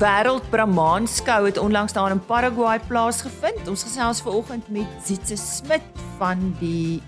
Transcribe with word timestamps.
Wêreld 0.00 0.46
Brahmanskou 0.48 1.44
het 1.44 1.58
onlangs 1.60 1.92
daar 1.92 2.10
in 2.10 2.22
Paraguay 2.24 2.78
plaasgevind. 2.88 3.66
Ons 3.68 3.82
gesels 3.84 4.22
vanoggend 4.24 4.68
met 4.72 4.88
Zitse 5.04 5.36
Smit 5.36 5.84
van 6.16 6.40
die 6.56 7.02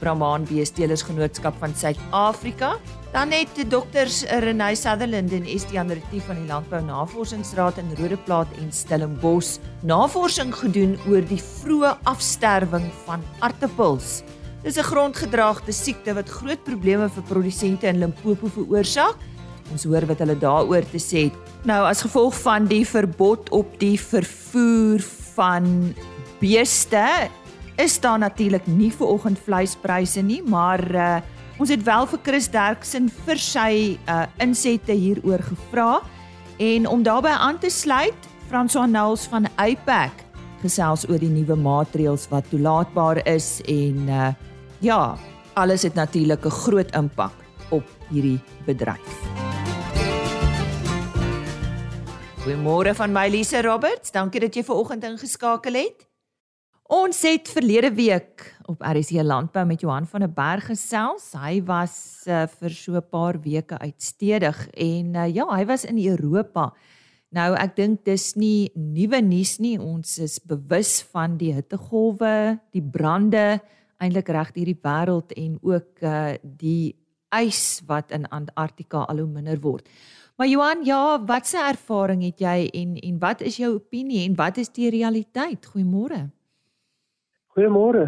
Brahman 0.00 0.46
Beestelers 0.48 1.02
Genootskap 1.04 1.58
van 1.60 1.74
Suid-Afrika. 1.76 2.78
Dan 3.12 3.34
het 3.36 3.60
dokters 3.68 4.22
Renay 4.24 4.72
Sutherland 4.74 5.36
en 5.36 5.44
Estian 5.44 5.92
Retief 5.92 6.24
van 6.30 6.40
die 6.40 6.48
Landbou 6.48 6.80
Navorsingsraad 6.80 7.82
in 7.84 7.92
Rodeplaat 8.00 8.56
en 8.56 8.72
Stellenbosch 8.72 9.58
navorsing 9.84 10.56
gedoen 10.62 10.96
oor 11.12 11.28
die 11.28 11.42
vroeë 11.44 11.92
afsterwing 12.08 12.88
van 13.04 13.20
aartappels. 13.44 14.22
Dis 14.64 14.80
'n 14.80 14.88
grondgedraagde 14.88 15.72
siekte 15.72 16.14
wat 16.14 16.28
groot 16.40 16.64
probleme 16.64 17.08
vir 17.08 17.22
produsente 17.22 17.86
in 17.86 17.98
Limpopo 17.98 18.48
veroorsaak. 18.48 19.16
Ons 19.70 19.84
hoor 19.84 20.06
wat 20.06 20.18
hulle 20.18 20.38
daaroor 20.38 20.90
te 20.90 20.98
sê 20.98 21.28
het. 21.28 21.49
Nou 21.68 21.82
as 21.84 22.00
gevolg 22.00 22.34
van 22.40 22.64
die 22.70 22.86
verbod 22.88 23.50
op 23.52 23.74
die 23.80 23.98
vervoer 24.00 25.02
van 25.34 25.92
beeste 26.40 27.28
is 27.80 27.98
daar 28.00 28.18
natuurlik 28.18 28.66
nie 28.66 28.90
vir 28.92 29.06
oggend 29.06 29.40
vleispryse 29.44 30.22
nie, 30.24 30.40
maar 30.44 30.80
uh, 30.94 31.18
ons 31.60 31.68
het 31.72 31.84
wel 31.84 32.08
vir 32.08 32.22
Chris 32.24 32.48
Derksen 32.52 33.10
vir 33.26 33.40
sy 33.40 33.72
uh, 34.08 34.24
insette 34.40 34.92
hieroor 34.92 35.44
gevra 35.44 36.00
en 36.60 36.88
om 36.88 37.04
daarbey 37.04 37.36
aan 37.36 37.60
te 37.60 37.70
sluit, 37.72 38.28
François 38.48 38.88
Nels 38.88 39.28
van 39.32 39.48
Apac 39.56 40.24
gesels 40.60 41.06
oor 41.08 41.20
die 41.20 41.32
nuwe 41.32 41.56
maatreëls 41.56 42.26
wat 42.32 42.48
toelaatbaar 42.52 43.22
is 43.28 43.60
en 43.68 44.08
uh, 44.08 44.32
ja, 44.84 45.16
alles 45.56 45.84
het 45.88 45.94
natuurlik 45.94 46.44
'n 46.44 46.58
groot 46.64 46.90
impak 46.96 47.36
op 47.70 47.84
hierdie 48.10 48.40
bedryf. 48.66 49.49
Goeiemôre 52.40 52.94
van 52.96 53.12
my 53.12 53.26
Lise 53.28 53.60
Roberts. 53.60 54.14
Dankie 54.14 54.40
dat 54.40 54.54
jy 54.56 54.62
ver 54.64 54.78
oggend 54.80 55.02
ingeskakel 55.04 55.74
het. 55.76 56.06
Ons 56.88 57.18
het 57.28 57.50
verlede 57.52 57.90
week 57.92 58.46
op 58.64 58.80
RSC 58.80 59.20
Landbou 59.20 59.66
met 59.68 59.82
Johan 59.84 60.06
van 60.08 60.24
der 60.24 60.32
Berg 60.32 60.70
gesels. 60.70 61.34
Hy 61.36 61.58
was 61.68 62.24
uh, 62.24 62.46
vir 62.48 62.72
so 62.72 62.96
'n 62.96 63.04
paar 63.12 63.36
weke 63.44 63.76
uitstedig 63.76 64.56
en 64.72 65.14
uh, 65.14 65.28
ja, 65.28 65.44
hy 65.52 65.66
was 65.68 65.84
in 65.84 66.00
Europa. 66.00 66.72
Nou 67.28 67.52
ek 67.60 67.76
dink 67.76 68.04
dis 68.08 68.32
nie 68.36 68.70
nuwe 68.74 69.20
nuus 69.20 69.58
nie. 69.60 69.76
Ons 69.76 70.16
is 70.18 70.40
bewus 70.40 71.02
van 71.12 71.36
die 71.36 71.52
hittegolwe, 71.52 72.56
die 72.72 72.82
brande 72.82 73.60
eintlik 74.00 74.28
reg 74.32 74.54
hierdie 74.56 74.80
wêreld 74.80 75.36
en 75.36 75.58
ook 75.60 76.00
uh, 76.00 76.32
die 76.42 76.96
ys 77.36 77.82
wat 77.86 78.10
in 78.10 78.24
Antarktika 78.32 79.04
al 79.04 79.18
hoe 79.18 79.28
minder 79.28 79.60
word. 79.60 79.84
Maar 80.40 80.48
Johan, 80.48 80.84
ja, 80.84 81.24
wat 81.24 81.46
se 81.46 81.58
ervaring 81.68 82.22
het 82.24 82.38
jy 82.40 82.68
en 82.72 82.94
en 82.96 83.16
wat 83.20 83.40
is 83.44 83.58
jou 83.60 83.74
opinie 83.74 84.22
en 84.28 84.34
wat 84.38 84.56
is 84.56 84.70
die 84.72 84.88
realiteit? 84.90 85.66
Goeiemôre. 85.72 86.20
Goeiemôre. 87.52 88.06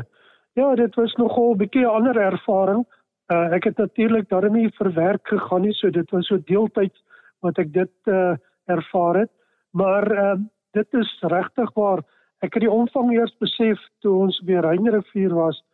Ja, 0.52 0.74
dit 0.74 0.94
was 0.94 1.12
nogal 1.20 1.52
'n 1.52 1.56
bietjie 1.56 1.86
ander 1.86 2.16
ervaring. 2.16 2.86
Uh, 3.28 3.52
ek 3.52 3.64
het 3.64 3.76
natuurlik 3.76 4.28
daarmee 4.28 4.72
verwerk 4.72 5.28
gegaan 5.28 5.60
nie, 5.60 5.72
so 5.72 5.90
dit 5.90 6.10
was 6.10 6.26
so 6.26 6.38
deeltyd 6.44 6.94
wat 7.40 7.58
ek 7.58 7.72
dit 7.72 7.92
uh, 8.04 8.34
ervaar 8.64 9.16
het. 9.16 9.30
Maar 9.70 10.12
uh, 10.12 10.40
dit 10.70 10.94
is 10.94 11.18
regtig 11.20 11.72
waar 11.74 12.00
ek 12.40 12.54
het 12.54 12.62
die 12.62 12.76
omvang 12.80 13.12
eers 13.12 13.36
besef 13.38 13.78
toe 14.00 14.16
ons 14.16 14.40
by 14.40 14.52
Reinrivier 14.52 15.34
was 15.34 15.64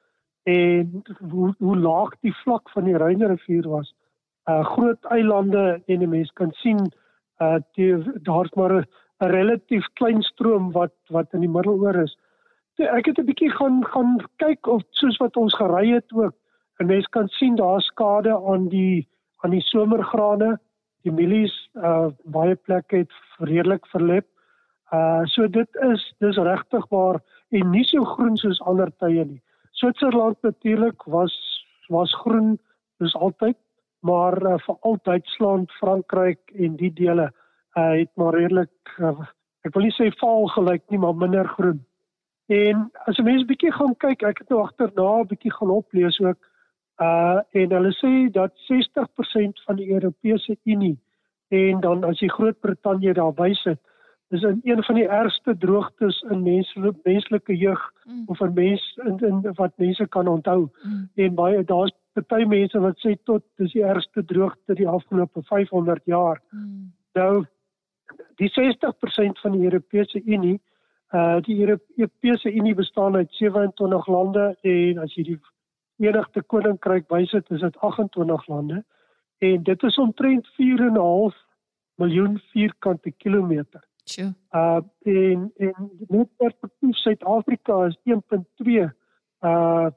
en 0.43 1.05
hoe, 1.31 1.55
hoe 1.59 1.77
laag 1.77 2.19
die 2.21 2.35
vlak 2.43 2.71
van 2.71 2.85
die 2.85 2.97
Reinrivier 2.97 3.69
was. 3.69 3.95
Uh 3.95 4.08
groot 4.49 5.05
eilande 5.11 5.83
en 5.87 6.03
'n 6.03 6.09
mens 6.09 6.31
kan 6.33 6.53
sien 6.53 6.81
uh 7.41 7.59
daar's 8.23 8.53
maar 8.55 8.73
'n 8.73 8.87
relatief 9.19 9.87
klein 9.93 10.23
stroom 10.23 10.73
wat 10.73 10.95
wat 11.09 11.33
in 11.33 11.41
die 11.41 11.55
middeloor 11.57 12.03
is 12.03 12.17
ek 12.79 13.07
het 13.07 13.19
'n 13.19 13.27
bietjie 13.27 13.51
gaan 13.51 13.85
gaan 13.85 14.19
kyk 14.37 14.67
of 14.67 14.83
soos 14.91 15.17
wat 15.17 15.37
ons 15.37 15.55
gery 15.55 15.91
het 15.91 16.13
ook. 16.13 16.35
'n 16.79 16.87
Mens 16.87 17.07
kan 17.07 17.29
sien 17.29 17.57
daar 17.57 17.81
skade 17.81 18.33
aan 18.47 18.69
die 18.69 19.09
aan 19.43 19.51
die 19.51 19.63
somergrane. 19.63 20.59
Die 21.03 21.13
mielies 21.13 21.71
uh 21.75 22.09
baie 22.25 22.55
plekke 22.55 22.97
het 22.97 23.13
redelik 23.39 23.87
verlep. 23.87 24.27
Uh 24.93 25.25
so 25.25 25.49
dit 25.49 25.69
is 25.93 26.15
dis 26.19 26.37
regtig 26.37 26.89
waar 26.89 27.21
en 27.51 27.71
nie 27.71 27.85
so 27.85 28.05
groen 28.05 28.37
soos 28.37 28.61
ander 28.61 28.91
tye 28.99 29.25
nie. 29.25 29.43
Switserland 29.71 30.37
natuurlik 30.43 31.03
was 31.03 31.35
was 31.89 32.15
groen 32.15 32.59
soos 32.99 33.15
altyd, 33.15 33.57
maar 34.01 34.43
uh, 34.43 34.59
veral 34.59 34.99
Duitsland, 35.03 35.73
Frankryk 35.73 36.51
en 36.55 36.77
die 36.77 36.93
dele 36.93 37.33
uh 37.79 37.91
het 37.91 38.11
maar 38.15 38.35
redelik 38.35 38.95
uh, 38.99 39.27
ek 39.67 39.75
wil 39.75 39.83
nie 39.83 39.95
sê 39.95 40.11
vaal 40.21 40.47
gelyk 40.55 40.83
nie, 40.89 40.99
maar 40.99 41.15
minder 41.15 41.49
groen. 41.49 41.85
En 42.49 42.91
as 43.05 43.19
'n 43.19 43.25
mens 43.25 43.45
bietjie 43.45 43.73
gaan 43.73 43.97
kyk, 43.97 44.23
ek 44.23 44.39
het 44.39 44.49
nou 44.49 44.63
agterna 44.63 45.21
'n 45.21 45.27
bietjie 45.27 45.53
gaan 45.53 45.71
oplees 45.71 46.21
ook 46.21 46.39
uh 47.01 47.41
en 47.53 47.71
hulle 47.71 47.93
sê 48.03 48.31
dat 48.33 48.53
60% 48.71 49.63
van 49.67 49.77
die 49.77 49.91
Europese 49.93 50.57
Unie 50.65 50.99
en 51.49 51.81
dan 51.81 52.05
as 52.05 52.21
jy 52.21 52.29
Groot-Brittanje 52.29 53.15
daarby 53.15 53.53
sit, 53.55 53.81
is 54.29 54.43
in 54.43 54.61
een 54.63 54.83
van 54.85 54.95
die 54.95 55.09
ergste 55.09 55.57
droogtes 55.59 56.21
in 56.31 56.43
menslike 56.43 56.99
menslike 57.03 57.57
jeug 57.57 57.81
mm. 58.05 58.25
of 58.27 58.37
vir 58.39 58.53
mens 58.53 58.85
in, 59.05 59.17
in 59.25 59.41
wat 59.57 59.73
mense 59.77 60.07
kan 60.09 60.29
onthou. 60.29 60.69
Mm. 60.83 61.09
En 61.15 61.35
baie 61.35 61.65
daar's 61.65 61.95
baie 62.27 62.47
mense 62.47 62.79
wat 62.79 62.99
sê 62.99 63.15
tot 63.25 63.45
dis 63.57 63.73
die 63.73 63.85
ergste 63.85 64.25
droogte 64.25 64.75
die 64.75 64.89
afgelope 64.89 65.43
500 65.43 66.03
jaar. 66.05 66.43
Mm. 66.51 66.93
Nou 67.15 67.45
die 68.37 68.51
60% 68.55 69.41
van 69.43 69.53
die 69.53 69.65
Europese 69.65 70.23
Unie 70.25 70.59
Uh 71.11 71.41
die 71.41 71.61
Europese 71.97 72.53
Unie 72.53 72.75
bestaan 72.75 73.17
uit 73.17 73.33
27 73.33 74.07
lande 74.07 74.57
en 74.61 74.99
as 74.99 75.15
jy 75.15 75.23
die 75.25 75.39
Verenigde 75.97 76.43
Koninkryk 76.43 77.07
bysit 77.09 77.49
is 77.51 77.65
dit 77.65 77.79
28 77.81 78.47
lande 78.47 78.83
en 79.39 79.63
dit 79.63 79.83
is 79.83 79.97
omtrent 79.99 80.51
4.5 80.61 81.39
miljoen 81.95 82.37
vierkante 82.53 83.11
kilometer. 83.11 83.81
Sjoe. 84.05 84.35
Uh 84.53 84.81
en 85.09 85.49
en 85.57 85.91
net 86.09 86.29
perspektief 86.37 86.97
Suid-Afrika 86.97 87.87
is 87.87 87.97
1.2 88.05 88.85
uh 89.41 89.91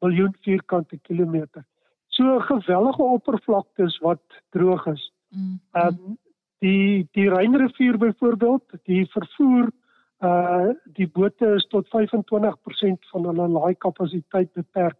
miljoen 0.00 0.34
vierkante 0.40 0.98
kilometer. 1.02 1.64
So 2.06 2.38
gewellige 2.40 3.02
oppervlaktes 3.02 3.98
wat 3.98 4.22
droog 4.50 4.86
is. 4.86 5.12
Mm. 5.28 5.60
Um 5.72 6.18
die 6.58 7.08
die 7.12 7.28
Reinrivier 7.28 7.98
byvoorbeeld, 7.98 8.62
die 8.84 9.06
vervoer 9.10 9.70
uh 10.22 10.72
die 10.84 11.06
bote 11.06 11.54
is 11.54 11.66
tot 11.70 11.86
25% 11.86 13.10
van 13.12 13.24
hulle 13.24 13.48
laai 13.48 13.74
kapasiteit 13.74 14.52
beperk 14.52 14.98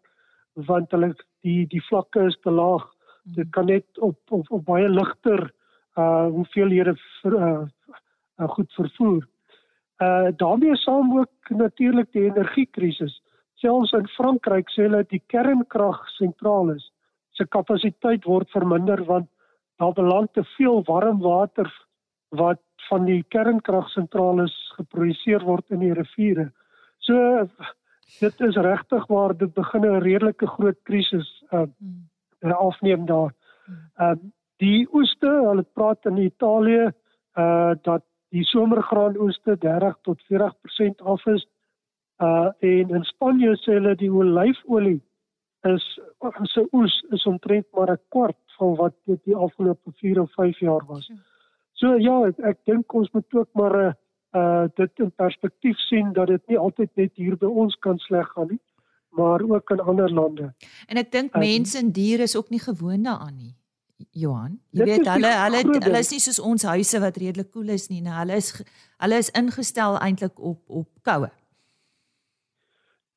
want 0.66 0.90
hulle 0.90 1.14
die 1.42 1.66
die 1.66 1.82
vlakke 1.88 2.26
is 2.26 2.36
te 2.42 2.50
laag. 2.50 2.84
Hmm. 3.24 3.34
Dit 3.34 3.50
kan 3.50 3.66
net 3.66 3.98
op 3.98 4.18
op, 4.30 4.50
op 4.50 4.64
baie 4.64 4.88
ligter 4.88 5.50
uh 5.98 6.26
hoeveelhede 6.26 6.94
vir 7.22 7.34
uh, 7.38 7.64
uh 8.38 8.48
goed 8.48 8.72
vervoer. 8.72 9.26
Uh 9.98 10.30
daarmee 10.36 10.76
saam 10.76 11.18
ook 11.18 11.50
natuurlik 11.50 12.12
die 12.12 12.28
energiekrisis. 12.30 13.22
Selfs 13.60 13.92
in 13.96 14.06
Frankryk 14.16 14.70
sê 14.70 14.86
hulle 14.86 15.02
die 15.10 15.22
kernkragsentrale 15.32 16.78
se 17.34 17.46
kapasiteit 17.46 18.26
word 18.26 18.50
verminder 18.54 19.02
want 19.06 19.28
daar 19.78 19.94
beland 19.94 20.32
te 20.34 20.44
veel 20.56 20.82
warm 20.86 21.20
water 21.22 21.70
wat 22.38 22.62
van 22.88 23.04
die 23.06 23.22
kernkragsentrale 23.34 24.46
geproduseer 24.76 25.44
word 25.46 25.74
in 25.74 25.84
die 25.84 25.94
riviere. 25.94 26.48
So 26.98 27.48
dit 28.20 28.40
is 28.48 28.56
regtig 28.56 29.06
waar 29.12 29.36
dit 29.36 29.52
begin 29.54 29.84
'n 29.86 30.02
redelike 30.02 30.46
groot 30.46 30.78
krisis 30.82 31.28
uh, 31.52 31.66
uh 32.42 32.56
afneem 32.58 33.06
daar. 33.06 33.32
Ehm 33.98 34.12
uh, 34.12 34.18
die 34.58 34.88
oeste, 34.92 35.30
hulle 35.30 35.62
praat 35.62 36.06
in 36.06 36.16
Italië 36.16 36.90
uh 37.38 37.74
dat 37.82 38.02
die 38.34 38.44
somergraanoeste 38.44 39.56
30 39.58 39.98
tot 40.02 40.22
40% 40.32 41.04
af 41.04 41.26
is. 41.26 41.46
Uh 42.18 42.50
en 42.58 42.94
in 42.98 43.04
Spanje 43.04 43.54
sê 43.62 43.76
hulle 43.78 43.94
die 43.94 44.10
olyfolie 44.10 45.00
is 45.68 45.84
se 46.42 46.64
oes 46.72 46.94
is 47.10 47.26
omtrent 47.26 47.66
maar 47.72 47.90
'n 47.92 48.00
kwart 48.08 48.38
van 48.58 48.74
wat 48.76 48.94
dit 49.04 49.20
die 49.24 49.36
afgelope 49.36 49.92
4 49.94 50.20
of 50.20 50.32
5 50.32 50.58
jaar 50.58 50.84
was. 50.86 51.10
So 51.72 51.94
ja, 51.96 52.26
ek, 52.26 52.38
ek 52.38 52.58
dink 52.64 52.94
ons 52.94 53.10
moet 53.12 53.34
ook 53.34 53.48
maar 53.52 53.74
uh, 53.86 53.92
uh 54.34 54.66
dit 54.74 54.90
in 54.98 55.12
perspektief 55.12 55.78
sien 55.78 56.12
dat 56.12 56.26
dit 56.26 56.42
nie 56.46 56.58
altyd 56.58 56.90
net 56.94 57.12
hier 57.14 57.36
by 57.36 57.46
ons 57.46 57.76
kan 57.86 57.98
sleg 57.98 58.26
gaan 58.34 58.50
nie, 58.50 58.60
maar 59.10 59.42
ook 59.42 59.70
in 59.70 59.80
ander 59.80 60.10
lande. 60.10 60.54
En 60.86 60.96
ek 60.96 61.12
dink 61.12 61.34
uh, 61.34 61.40
mense 61.40 61.78
en 61.78 61.92
diere 61.92 62.22
is 62.22 62.36
ook 62.36 62.50
nie 62.50 62.60
gewoond 62.60 63.04
daaraan 63.04 63.36
nie. 63.36 63.54
Johan, 64.10 64.60
jy 64.70 64.84
weet 64.84 65.06
hulle 65.06 65.30
hulle 65.42 65.62
hulle 65.82 65.98
is 65.98 66.10
nie 66.10 66.20
soos 66.22 66.38
ons 66.38 66.62
huise 66.62 67.00
wat 67.02 67.16
redelik 67.18 67.50
koel 67.50 67.74
is 67.74 67.88
nie, 67.90 68.00
nou 68.02 68.14
hulle 68.14 68.36
is 68.38 68.52
hulle 69.02 69.18
is 69.18 69.30
ingestel 69.34 69.98
eintlik 69.98 70.38
op 70.38 70.62
op 70.70 70.88
koue. 71.02 71.30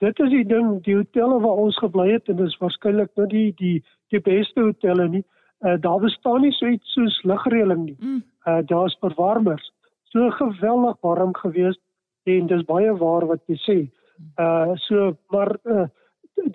Dit 0.02 0.20
is 0.20 0.30
die 0.34 0.46
ding, 0.46 0.80
die 0.84 0.96
hotelle 0.98 1.38
waar 1.44 1.60
ons 1.62 1.78
gebly 1.78 2.08
het 2.12 2.30
en 2.32 2.40
dis 2.40 2.58
waarskynlik 2.58 3.12
nou 3.20 3.28
die 3.30 3.52
die 3.58 3.84
die 4.10 4.22
beste 4.26 4.62
hotelle 4.62 5.08
nie. 5.08 5.24
Uh 5.62 5.78
daar 5.82 6.00
bestaan 6.02 6.42
nie 6.42 6.54
so 6.58 6.68
iets 6.68 6.94
soos 6.98 7.22
ligreëling 7.24 7.86
nie. 7.86 7.98
Mm 8.00 8.22
uh, 8.48 8.62
daar's 8.66 8.98
verwarmers. 9.00 9.72
so 10.12 10.30
geweldig 10.30 10.98
warm 11.02 11.34
gewees 11.36 11.78
en 12.24 12.48
dis 12.48 12.64
baie 12.68 12.92
waar 13.00 13.26
wat 13.30 13.42
jy 13.48 13.58
sê. 13.66 13.78
Uh 14.38 14.76
so 14.88 15.12
maar 15.30 15.56
uh 15.64 15.88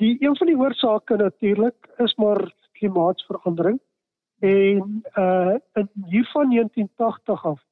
die 0.01 0.17
een 0.21 0.37
van 0.37 0.51
die 0.51 0.59
oorsake 0.59 1.17
natuurlik 1.17 1.89
is 2.05 2.15
maar 2.17 2.43
klimaatsverandering 2.79 3.79
en 4.41 5.03
uh 5.17 5.55
in 5.75 5.89
hiervan 6.11 6.51
1980 6.51 7.45
af 7.45 7.63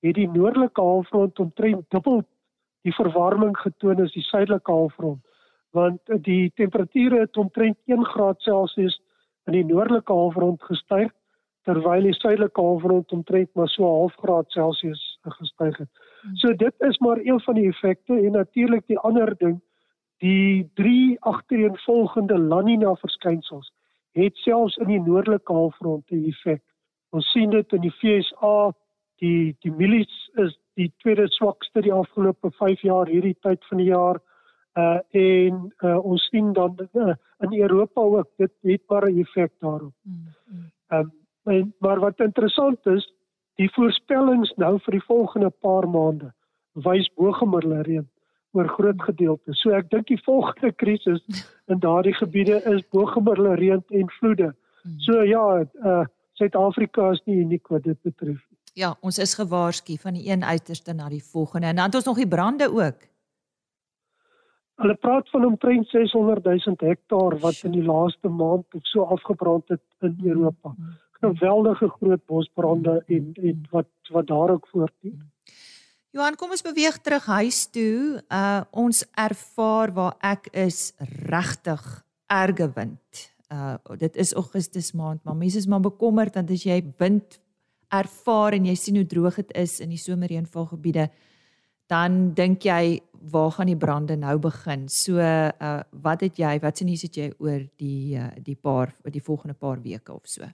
het 0.00 0.14
die 0.14 0.28
noordelike 0.28 0.80
halfrond 0.80 1.38
omtrent 1.38 1.84
dubbel 1.88 2.24
die 2.82 2.94
verwarming 2.94 3.56
getoon 3.58 4.02
as 4.02 4.12
die 4.12 4.26
suidelike 4.26 4.72
halfrond 4.72 5.20
want 5.76 6.00
die 6.26 6.50
temperature 6.54 7.20
het 7.20 7.36
omtrent 7.36 7.78
1 7.86 8.04
graad 8.04 8.40
Celsius 8.42 9.00
in 9.46 9.52
die 9.52 9.64
noordelike 9.64 10.12
halfrond 10.12 10.62
gestyg 10.62 11.12
terwyl 11.68 12.02
die 12.02 12.16
suidelike 12.16 12.60
halfrond 12.60 13.12
omtrent 13.12 13.50
maar 13.54 13.68
so 13.68 13.82
'n 13.84 13.96
half 13.98 14.14
graad 14.22 14.50
Celsius 14.50 15.18
gestyg 15.22 15.76
het. 15.78 15.88
Hmm. 16.22 16.36
So 16.36 16.54
dit 16.54 16.74
is 16.78 16.98
maar 16.98 17.18
een 17.18 17.40
van 17.40 17.54
die 17.54 17.68
effekte 17.68 18.14
en 18.14 18.32
natuurlik 18.32 18.86
die 18.86 18.98
ander 18.98 19.36
ding 19.36 19.60
die 20.18 20.70
drie 20.74 21.20
agtereenvolgende 21.20 22.38
La 22.38 22.60
Nina 22.60 22.94
verskynsels 22.94 23.72
het 24.12 24.36
selfs 24.36 24.76
in 24.76 24.86
die 24.86 25.00
noordelike 25.00 25.52
halfrond 25.52 26.10
'n 26.10 26.24
effek. 26.24 26.62
Ons 27.10 27.30
sien 27.30 27.50
dit 27.50 27.72
in 27.72 27.80
die 27.80 27.90
FSA, 27.90 28.72
die 29.20 29.56
die 29.64 29.72
mielies 29.72 30.12
is 30.44 30.56
die 30.80 30.90
tweede 31.02 31.28
swakste 31.28 31.82
die 31.84 31.92
afgelope 31.92 32.50
5 32.58 32.82
jaar 32.86 33.08
hierdie 33.10 33.36
tyd 33.44 33.64
van 33.68 33.82
die 33.82 33.90
jaar. 33.90 34.20
Uh 34.78 34.98
en 35.18 35.56
uh, 35.82 35.98
ons 36.06 36.26
sien 36.30 36.52
dan 36.54 36.76
uh, 36.94 37.14
in 37.46 37.56
Europa 37.58 38.00
ook 38.00 38.28
dit 38.38 38.52
het 38.62 38.82
maar 38.88 39.08
'n 39.10 39.18
effek 39.20 39.52
daarop. 39.58 39.94
Hmm, 40.02 40.34
hmm. 40.46 40.70
Ehm 40.88 41.00
um, 41.00 41.12
en 41.54 41.74
maar 41.78 42.00
wat 42.00 42.20
interessant 42.20 42.86
is, 42.86 43.12
die 43.56 43.70
voorspellings 43.72 44.52
nou 44.56 44.78
vir 44.78 44.92
die 44.92 45.06
volgende 45.06 45.50
paar 45.50 45.88
maande 45.88 46.32
wys 46.72 47.10
bogemiddelde 47.14 47.82
reën 47.82 48.08
oor 48.52 48.68
groot 48.68 49.02
gedeeltes. 49.02 49.60
So 49.60 49.70
ek 49.70 49.90
dink 49.90 50.06
die 50.06 50.22
volgende 50.22 50.72
krisis 50.72 51.20
in 51.66 51.78
daardie 51.78 52.14
gebiede 52.14 52.62
is 52.72 52.88
bogemiddelde 52.88 53.54
reën 53.54 53.82
en 53.88 54.10
vloede. 54.18 54.54
Hmm. 54.82 54.98
So 54.98 55.22
ja, 55.22 55.66
uh 55.84 56.04
Suid-Afrika 56.40 57.10
is 57.10 57.20
nie 57.26 57.36
uniek 57.36 57.68
wat 57.68 57.82
dit 57.84 57.98
betref. 58.02 58.40
Ja, 58.78 58.94
ons 59.00 59.18
is 59.18 59.34
gewaarsku 59.34 59.96
van 59.98 60.14
die 60.14 60.28
een 60.30 60.44
uiterste 60.44 60.92
na 60.92 61.08
die 61.08 61.24
volgende. 61.24 61.66
En 61.66 61.76
dan 61.76 61.84
het 61.84 61.94
ons 61.94 62.04
nog 62.04 62.16
die 62.16 62.28
brande 62.28 62.70
ook. 62.70 63.08
Hulle 64.80 64.94
praat 64.94 65.28
van 65.30 65.44
omtrent 65.44 65.88
600 65.88 66.44
000 66.44 66.76
hektaar 66.76 67.38
wat 67.38 67.58
in 67.62 67.74
die 67.74 67.84
laaste 67.84 68.28
maand 68.28 68.64
of 68.74 68.86
so 68.88 69.02
afgebrand 69.02 69.68
het 69.68 69.82
in 70.00 70.16
Europa. 70.24 70.74
Geweldige 71.20 71.88
groot 71.88 72.24
bosbrande 72.26 73.02
en 73.06 73.32
en 73.34 73.66
wat 73.70 73.90
wat 74.10 74.26
daar 74.26 74.50
ook 74.50 74.66
voortduur. 74.66 75.18
Johan, 76.10 76.34
kom 76.36 76.50
ons 76.50 76.64
beweeg 76.64 76.96
terug 76.98 77.26
huis 77.26 77.66
toe. 77.70 78.22
Uh 78.32 78.62
ons 78.70 79.04
ervaar 79.14 79.92
waar 79.92 80.16
ek 80.20 80.48
is 80.52 80.94
regtig 81.28 81.84
erge 82.26 82.70
wind. 82.74 83.20
Uh 83.52 83.76
dit 83.98 84.16
is 84.16 84.32
Augustus 84.32 84.92
maand, 84.92 85.24
maar 85.24 85.36
mense 85.36 85.58
is 85.58 85.66
maar 85.66 85.84
bekommerd 85.84 86.34
want 86.34 86.50
as 86.50 86.64
jy 86.64 86.80
wind 86.96 87.38
ervaar 87.90 88.56
en 88.56 88.66
jy 88.70 88.76
sien 88.78 88.96
hoe 89.00 89.06
droog 89.06 89.40
dit 89.42 89.52
is 89.58 89.80
in 89.80 89.90
die 89.90 90.00
somerreënvalgebiede, 90.00 91.08
dan 91.90 92.32
dink 92.38 92.64
jy 92.64 93.00
waar 93.32 93.50
gaan 93.52 93.68
die 93.68 93.76
brande 93.76 94.16
nou 94.16 94.38
begin? 94.38 94.88
So 94.88 95.18
uh 95.18 95.80
wat 95.90 96.20
het 96.20 96.38
jy, 96.38 96.58
wat 96.62 96.78
sien 96.78 96.88
jy 96.88 97.32
oor 97.38 97.66
die 97.78 98.16
uh, 98.16 98.30
die 98.38 98.56
paar 98.56 98.94
die 99.04 99.22
volgende 99.22 99.54
paar 99.54 99.82
weke 99.82 100.12
of 100.12 100.24
so? 100.24 100.46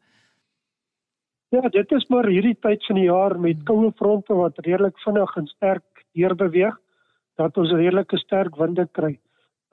Ja, 1.54 1.68
dit 1.68 1.92
is 1.92 2.06
maar 2.08 2.26
hierdie 2.26 2.56
tyd 2.60 2.82
van 2.86 2.96
die 2.98 3.06
jaar 3.06 3.38
met 3.38 3.62
koue 3.64 3.92
fronte 3.96 4.34
wat 4.34 4.58
redelik 4.58 4.98
vinnig 5.04 5.36
en 5.36 5.46
sterk 5.46 6.04
deurbeweeg 6.16 6.74
dat 7.36 7.56
ons 7.56 7.70
redelike 7.70 8.18
sterk 8.18 8.56
winde 8.56 8.88
kry. 8.92 9.18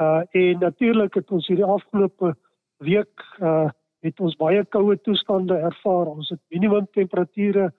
Uh 0.01 0.21
en 0.31 0.59
natuurlik 0.59 1.15
het 1.15 1.31
ons 1.31 1.47
hierdie 1.47 1.65
afgelope 1.65 2.35
week 2.83 3.25
uh 3.39 3.71
het 4.03 4.19
ons 4.19 4.35
baie 4.35 4.63
koue 4.75 4.97
toestande 5.01 5.55
ervaar. 5.55 6.11
Ons 6.11 6.29
het 6.29 6.41
minimum 6.51 6.87
temperature 6.91 7.71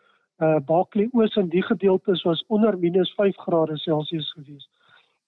uh 0.43 0.59
Baaklie 0.67 1.09
Oos 1.13 1.37
in 1.37 1.49
die 1.49 1.63
gedeeltes 1.63 2.25
was 2.27 2.45
onder 2.49 2.75
-5 2.77 3.37
grade 3.37 3.77
Celsius 3.79 4.33
gewees. 4.33 4.69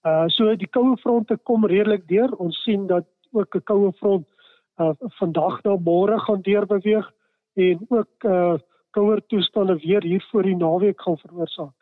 Uh 0.03 0.27
so 0.27 0.55
die 0.55 0.67
koue 0.67 0.97
fronte 0.97 1.37
kom 1.37 1.65
redelik 1.65 2.07
deur. 2.07 2.33
Ons 2.37 2.63
sien 2.63 2.87
dat 2.87 3.05
ook 3.31 3.55
'n 3.55 3.63
koue 3.63 3.91
front 3.93 4.27
uh 4.79 4.93
vandag 5.19 5.63
na 5.63 5.77
môre 5.77 6.19
gaan 6.19 6.41
deurbeweeg 6.41 7.11
en 7.55 7.85
ook 7.89 8.23
uh 8.23 8.57
kouer 8.91 9.21
toestande 9.27 9.75
weer 9.77 10.03
hier 10.03 10.25
voor 10.31 10.43
die 10.43 10.55
naweek 10.55 11.01
gaan 11.01 11.17
veroorsaak. 11.17 11.73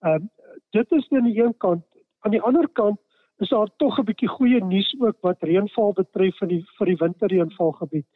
Ehm 0.00 0.14
uh, 0.14 0.28
dit 0.70 0.92
is 0.92 1.10
aan 1.10 1.24
die 1.24 1.42
een 1.42 1.56
kant, 1.56 1.84
aan 2.20 2.30
die 2.30 2.42
ander 2.42 2.68
kant 2.72 3.00
is 3.38 3.48
daar 3.48 3.70
tog 3.76 3.98
'n 3.98 4.04
bietjie 4.04 4.28
goeie 4.28 4.64
nuus 4.64 4.94
ook 4.98 5.16
wat 5.20 5.42
reënval 5.42 5.92
betref 5.92 6.36
vir 6.38 6.48
die 6.48 6.64
vir 6.78 6.86
die 6.86 6.96
winterreënvalgebied. 6.96 8.06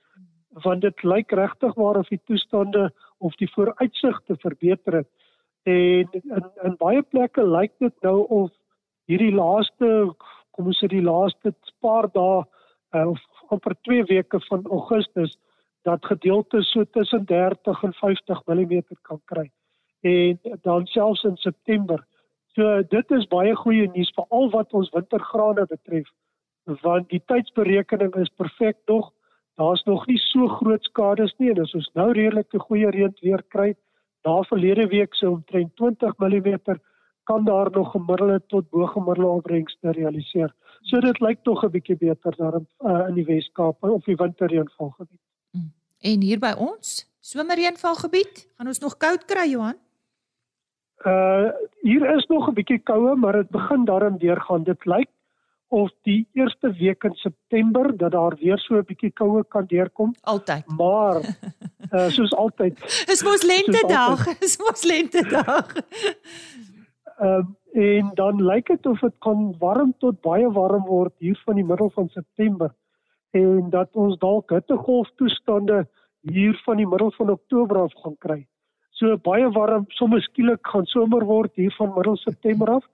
Want 0.65 0.81
dit 0.81 1.03
lyk 1.03 1.33
regtig 1.33 1.75
waar 1.75 1.99
of 1.99 2.09
die 2.09 2.21
toestande 2.25 2.91
of 3.19 3.35
die 3.35 3.51
vooruitsigte 3.53 4.37
verbeter 4.39 4.93
het. 4.93 5.09
En 5.63 6.09
in 6.11 6.51
in 6.63 6.77
baie 6.79 7.03
plekke 7.03 7.45
lyk 7.47 7.73
dit 7.79 7.95
nou 8.03 8.27
of 8.27 8.51
hierdie 9.07 9.35
laaste 9.35 10.15
kom 10.51 10.67
ons 10.67 10.81
sê 10.83 10.89
die 10.89 11.05
laaste 11.05 11.55
paar 11.81 12.09
dae 12.13 12.43
uh, 12.95 13.07
of 13.07 13.21
amper 13.49 13.75
2 13.89 14.05
weke 14.09 14.41
van 14.49 14.67
Augustus 14.67 15.37
dat 15.83 16.05
gedeeltes 16.05 16.71
so 16.71 16.85
tussen 16.85 17.25
30 17.25 17.83
en 17.83 17.93
50 17.93 18.43
mm 18.47 18.83
kan 19.03 19.21
kry. 19.25 19.51
En 20.01 20.41
dan 20.63 20.87
selfs 20.87 21.25
in 21.25 21.37
September. 21.37 22.07
So 22.55 22.83
dit 22.83 23.11
is 23.11 23.29
baie 23.29 23.55
goeie 23.57 23.89
nuus 23.95 24.13
vir 24.17 24.27
al 24.29 24.51
wat 24.51 24.73
ons 24.73 24.91
wintergrane 24.97 25.67
betref 25.67 26.09
want 26.83 27.09
die 27.11 27.23
tydsberekening 27.27 28.15
is 28.21 28.31
perfek 28.37 28.77
nog. 28.87 29.11
Daar's 29.61 29.83
nog 29.85 30.07
nie 30.07 30.19
so 30.19 30.47
groot 30.49 30.85
skades 30.89 31.35
nie 31.37 31.51
en 31.53 31.59
as 31.61 31.75
ons 31.77 31.89
nou 31.99 32.13
redelike 32.17 32.59
goeie 32.63 32.91
reën 32.95 33.13
weer 33.21 33.43
kry, 33.53 33.75
daar 34.25 34.47
verlede 34.49 34.87
week 34.89 35.15
so 35.19 35.35
omtrent 35.37 35.75
20 35.77 36.15
mm 36.17 36.79
kan 37.29 37.45
daar 37.45 37.69
nog 37.71 37.91
gemiddelde 37.93 38.41
tot 38.47 38.71
bo 38.71 38.87
gemiddelde 38.87 39.29
opbrengste 39.29 39.93
realiseer. 39.93 40.55
So 40.89 41.01
dit 41.01 41.21
lyk 41.21 41.43
tog 41.45 41.65
'n 41.65 41.71
bietjie 41.77 41.97
beter 41.97 42.35
daar 42.37 42.55
in, 42.55 42.67
uh, 42.79 43.09
in 43.09 43.15
die 43.15 43.25
Wes-Kaap 43.25 43.85
of 43.85 44.05
die 44.05 44.17
winterreënvalgebied. 44.17 45.21
En 46.01 46.21
hier 46.21 46.39
by 46.39 46.55
ons, 46.57 47.05
somerreënvalgebied, 47.21 48.49
gaan 48.57 48.67
ons 48.67 48.81
nog 48.81 48.97
koud 48.97 49.25
kry, 49.25 49.51
Johan? 49.51 49.77
Uh 51.05 51.53
hier 51.81 52.17
is 52.17 52.27
nog 52.27 52.49
'n 52.49 52.55
bietjie 52.55 52.79
koue, 52.79 53.17
maar 53.17 53.33
dit 53.33 53.51
begin 53.51 53.85
daarin 53.85 54.17
deurgaan. 54.17 54.65
Dit 54.65 54.85
lyk 54.85 55.09
of 55.71 55.91
die 56.03 56.29
eerste 56.33 56.73
week 56.79 57.05
in 57.05 57.15
September 57.15 57.97
dat 57.97 58.13
daar 58.13 58.37
weer 58.41 58.59
so 58.59 58.75
'n 58.75 58.85
bietjie 58.85 59.13
koue 59.13 59.45
kan 59.45 59.67
deurkom. 59.67 60.15
Altyd. 60.21 60.67
Maar 60.67 61.17
uh 61.91 62.09
soos 62.17 62.35
altyd. 62.35 62.81
Dis 63.07 63.23
mos 63.23 63.43
lente 63.43 63.85
dag. 63.87 64.39
Dis 64.39 64.59
mos 64.59 64.83
lente 64.83 65.23
dag. 65.29 65.75
Ehm 67.19 67.39
uh, 67.39 67.47
en 67.73 68.11
dan 68.15 68.45
lyk 68.45 68.67
dit 68.67 68.87
of 68.87 68.99
dit 68.99 69.15
kan 69.19 69.55
warm 69.59 69.95
tot 69.99 70.21
baie 70.21 70.51
warm 70.51 70.85
word 70.87 71.13
hier 71.19 71.41
van 71.45 71.55
die 71.55 71.65
middel 71.65 71.91
van 71.91 72.09
September 72.09 72.75
en 73.31 73.71
dat 73.71 73.95
ons 73.95 74.19
dalk 74.19 74.51
hittegolf 74.51 75.11
toestande 75.17 75.87
hier 76.21 76.61
van 76.65 76.77
die 76.77 76.87
middel 76.87 77.13
van 77.17 77.31
Oktober 77.31 77.83
af 77.83 77.93
gaan 78.03 78.17
kry. 78.19 78.47
So 78.91 79.17
baie 79.17 79.51
warm, 79.51 79.85
sommer 79.89 80.21
skielik 80.23 80.67
gaan 80.67 80.87
somer 80.87 81.25
word 81.25 81.55
hier 81.55 81.75
van 81.79 81.95
middel 81.95 82.17
September 82.17 82.75
af. 82.81 82.89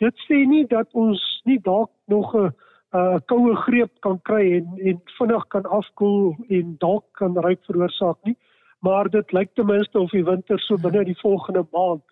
Dit 0.00 0.16
sê 0.26 0.44
nie 0.48 0.64
dat 0.68 0.88
ons 0.96 1.20
nie 1.44 1.58
dalk 1.60 1.90
nog 2.08 2.34
'n 2.34 2.52
'n 2.92 3.20
koue 3.30 3.54
greep 3.56 3.90
kan 4.00 4.18
kry 4.28 4.44
en 4.56 4.66
en 4.88 5.00
vinnig 5.18 5.44
kan 5.48 5.66
afkoel 5.78 6.36
en 6.48 6.76
dalk 6.78 7.04
kan 7.12 7.36
ryk 7.46 7.60
veroorsaak 7.68 8.18
nie, 8.24 8.36
maar 8.80 9.10
dit 9.10 9.32
lyk 9.32 9.54
ten 9.54 9.66
minste 9.66 10.00
of 10.00 10.10
die 10.10 10.24
winter 10.24 10.58
so 10.58 10.76
binne 10.76 11.04
die 11.04 11.20
volgende 11.22 11.66
maand 11.72 12.02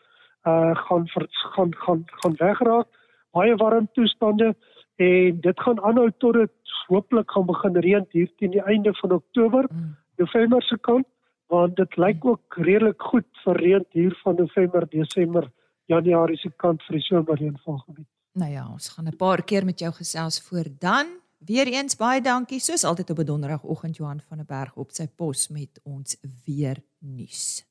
uh 0.46 0.74
gaan 0.86 1.08
gaan 1.54 1.72
gaan 1.74 2.04
gaan 2.20 2.36
wegraak. 2.38 2.86
Baie 3.32 3.56
warm 3.56 3.88
toestande 3.92 4.54
en 4.96 5.40
dit 5.40 5.60
gaan 5.60 5.82
aanhou 5.82 6.10
tot 6.18 6.34
dit 6.34 6.52
hopelik 6.88 7.30
gaan 7.30 7.46
begin 7.46 7.76
reën 7.76 8.06
hier 8.10 8.30
teen 8.36 8.50
die 8.50 8.62
einde 8.62 8.94
van 8.94 9.12
Oktober, 9.12 9.66
mm. 9.70 9.96
November 10.16 10.62
se 10.62 10.78
kant, 10.78 11.06
want 11.46 11.76
dit 11.76 11.96
lyk 11.96 12.24
ook 12.24 12.56
redelik 12.56 13.02
goed 13.02 13.28
vir 13.44 13.56
reën 13.56 13.84
hier 13.90 14.14
van 14.22 14.36
November, 14.36 14.88
Desember, 14.90 15.50
Januarie 15.88 16.36
se 16.36 16.50
kant 16.60 16.82
vir 16.86 16.98
die 16.98 17.04
somerreënvalgebied. 17.06 18.08
Nou 18.38 18.50
ja, 18.52 18.66
ons 18.68 18.88
gaan 18.88 19.08
'n 19.08 19.16
paar 19.16 19.42
keer 19.42 19.64
met 19.64 19.78
jou 19.78 19.92
gesels 19.92 20.40
voor 20.40 20.66
dan. 20.78 21.06
Weereens 21.38 21.96
baie 21.96 22.20
dankie 22.20 22.60
soos 22.60 22.84
altyd 22.84 23.10
op 23.10 23.18
'n 23.18 23.24
donderdagoggend 23.24 23.96
Johan 23.96 24.20
van 24.20 24.36
der 24.36 24.46
Berg 24.46 24.76
op 24.76 24.90
sy 24.92 25.06
pos 25.06 25.48
met 25.48 25.80
ons 25.82 26.16
weer 26.44 26.76
nuus. 26.98 27.64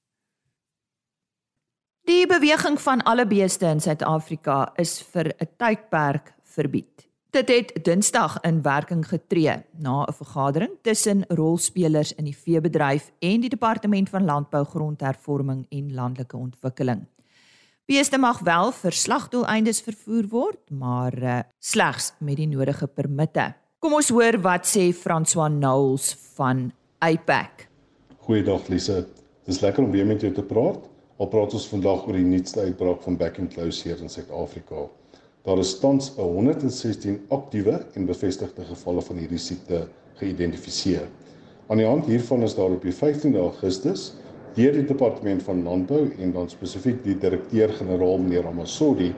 Die 2.02 2.28
beweging 2.28 2.82
van 2.82 3.04
alle 3.04 3.28
beeste 3.28 3.66
in 3.66 3.80
Suid-Afrika 3.80 4.72
is 4.76 5.02
vir 5.02 5.26
'n 5.38 5.50
tydperk 5.58 6.34
verbied. 6.44 7.08
Dit 7.30 7.50
het 7.50 7.84
Dinsdag 7.84 8.40
in 8.42 8.62
werking 8.62 9.08
getree 9.08 9.64
na 9.78 10.06
'n 10.06 10.14
vergadering 10.14 10.72
tussen 10.82 11.26
rolspelers 11.28 12.14
in 12.14 12.24
die 12.24 12.38
veebedryf 12.38 13.12
en 13.20 13.42
die 13.42 13.50
Departement 13.50 14.10
van 14.10 14.26
Landbou, 14.26 14.64
Grondhervorming 14.64 15.66
en 15.70 15.94
Landelike 15.94 16.38
Ontwikkeling. 16.38 17.08
Beeste 17.88 18.18
mag 18.20 18.42
wel 18.44 18.74
vir 18.76 18.92
slagdoeleindes 18.92 19.78
vervoer 19.80 20.26
word, 20.28 20.60
maar 20.76 21.16
uh, 21.24 21.36
slegs 21.64 22.10
met 22.20 22.36
die 22.36 22.50
nodige 22.52 22.84
permitte. 22.92 23.46
Kom 23.80 23.94
ons 23.96 24.10
hoor 24.12 24.36
wat 24.44 24.68
sê 24.68 24.90
François 24.92 25.48
Knowles 25.54 26.10
van 26.36 26.66
APAC. 27.00 27.64
Goeiedag 28.28 28.68
Lise. 28.68 29.06
Dis 29.48 29.62
lekker 29.64 29.86
om 29.86 29.96
weer 29.96 30.04
met 30.10 30.20
jou 30.20 30.34
te 30.36 30.44
praat. 30.44 30.84
Al 31.16 31.32
praat 31.32 31.56
ons 31.56 31.70
vandag 31.72 32.04
oor 32.10 32.20
die 32.20 32.28
nuutste 32.28 32.66
uitbraak 32.68 33.08
van 33.08 33.16
back 33.24 33.40
and 33.40 33.56
close 33.56 33.88
hier 33.88 34.04
in 34.04 34.12
Suid-Afrika. 34.12 34.84
Daar 35.48 35.64
is 35.64 35.78
tans 35.80 36.12
116 36.20 37.22
aktiewe 37.32 37.80
en 37.96 38.12
bevestigde 38.12 38.68
gevalle 38.68 39.06
van 39.08 39.24
hierdie 39.24 39.40
siekte 39.40 39.86
geïdentifiseer. 40.20 41.08
Aan 41.72 41.80
die 41.80 41.88
hand 41.88 42.12
hiervan 42.12 42.44
is 42.44 42.60
daar 42.60 42.76
op 42.76 42.84
die 42.84 42.98
15de 43.00 43.40
Augustus 43.48 44.10
deur 44.58 44.74
die 44.74 44.88
departement 44.90 45.44
van 45.46 45.60
landbou 45.64 46.08
en 46.18 46.32
dan 46.34 46.48
spesifiek 46.50 47.04
die 47.04 47.18
direkteur-generaal 47.22 48.22
meneer 48.24 48.48
Ramasodi 48.48 49.12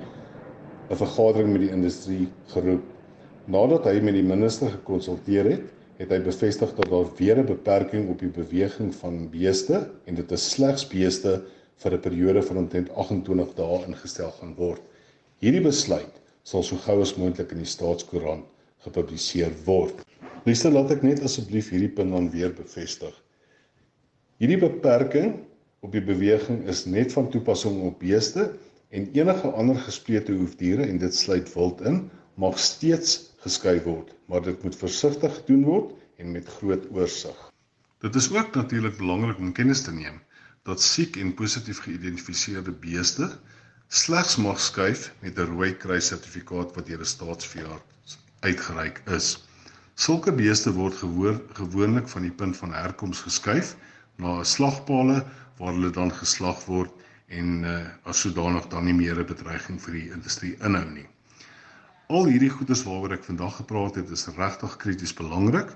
'n 0.90 0.98
vergadering 1.00 1.52
met 1.54 1.62
die 1.62 1.72
industrie 1.72 2.28
geroep. 2.52 2.84
Nadat 3.46 3.86
hy 3.86 4.02
met 4.02 4.14
die 4.14 4.24
minister 4.24 4.70
gekonsulteer 4.70 5.46
het, 5.46 5.62
het 6.00 6.12
hy 6.12 6.20
bevestig 6.26 6.74
dat 6.76 6.90
daar 6.90 7.08
weer 7.18 7.40
'n 7.40 7.46
beperking 7.46 8.10
op 8.10 8.20
die 8.20 8.32
beweging 8.32 8.92
van 8.96 9.30
beeste 9.30 9.88
en 10.06 10.16
dit 10.16 10.32
is 10.32 10.50
slegs 10.52 10.88
beeste 10.88 11.42
vir 11.78 11.94
'n 11.94 12.00
periode 12.00 12.42
van 12.42 12.58
omtrent 12.58 12.90
28 12.90 13.56
dae 13.56 13.86
ingestel 13.88 14.32
gaan 14.32 14.56
word. 14.56 14.82
Hierdie 15.40 15.64
besluit 15.64 16.20
sal 16.44 16.64
so 16.64 16.76
gou 16.76 17.02
as 17.02 17.16
moontlik 17.16 17.52
in 17.52 17.64
die 17.64 17.74
staatskoerant 17.76 18.46
gepubliseer 18.84 19.52
word. 19.66 20.04
Liefste 20.46 20.72
laat 20.72 20.92
ek 20.92 21.04
net 21.04 21.24
asseblief 21.24 21.70
hierdie 21.70 21.96
punt 21.96 22.12
dan 22.12 22.30
weer 22.32 22.54
bevestig. 22.54 23.16
Hierdie 24.40 24.62
beperking 24.62 25.34
op 25.84 25.92
die 25.92 26.02
beweging 26.04 26.62
is 26.72 26.86
net 26.88 27.12
van 27.12 27.26
toepassing 27.32 27.82
op 27.84 27.98
beeste 28.00 28.46
en 28.96 29.10
enige 29.12 29.50
ander 29.52 29.76
gesplete 29.84 30.32
hoefdiere 30.32 30.86
en 30.86 31.02
dit 31.02 31.16
sluit 31.16 31.50
wild 31.58 31.82
in 31.90 31.98
mag 32.40 32.56
steeds 32.64 33.18
geskei 33.44 33.74
word, 33.84 34.14
maar 34.32 34.40
dit 34.46 34.64
moet 34.64 34.78
versigtig 34.80 35.34
gedoen 35.42 35.66
word 35.68 35.92
en 36.24 36.32
met 36.32 36.48
groot 36.60 36.88
oorsig. 36.96 37.36
Dit 38.00 38.16
is 38.16 38.30
ook 38.32 38.56
natuurlik 38.56 38.96
belangrik 39.02 39.44
om 39.44 39.52
kennis 39.52 39.84
te 39.84 39.92
neem 39.92 40.22
dat 40.64 40.80
siek 40.88 41.20
en 41.20 41.36
positief 41.36 41.84
geïdentifiseerde 41.84 42.72
beeste 42.72 43.28
slegs 43.92 44.38
mag 44.40 44.64
skuif 44.64 45.10
met 45.20 45.36
'n 45.36 45.52
rooi 45.52 45.74
kruis 45.84 46.14
sertifikaat 46.14 46.72
wat 46.80 46.88
deur 46.88 47.04
'n 47.04 47.12
staatsveearts 47.16 48.18
uitgereik 48.40 49.04
is. 49.20 49.36
Sulke 50.00 50.32
beeste 50.32 50.72
word 50.72 50.96
gewoon 51.04 51.42
gewoonlik 51.60 52.08
van 52.08 52.22
die 52.22 52.36
punt 52.42 52.58
van 52.58 52.74
herkoms 52.74 53.28
geskuif 53.28 53.76
na 54.20 54.44
slagpale 54.44 55.24
waar 55.60 55.74
hulle 55.74 55.92
dan 55.96 56.12
geslag 56.12 56.66
word 56.68 56.92
en 57.28 57.64
uh, 57.64 57.78
as 58.10 58.22
sodanig 58.24 58.68
dan 58.72 58.86
nie 58.86 58.96
meer 58.98 59.20
'n 59.20 59.26
bedreiging 59.32 59.80
vir 59.82 59.94
die 59.94 60.10
industrie 60.12 60.56
inhou 60.66 60.88
nie. 60.92 61.08
Al 62.10 62.26
hierdie 62.26 62.50
goedes 62.50 62.84
waaroor 62.88 63.14
ek 63.20 63.28
vandag 63.28 63.56
gepraat 63.62 63.96
het 63.96 64.10
is 64.10 64.28
regtig 64.38 64.78
krities 64.82 65.14
belangrik. 65.14 65.76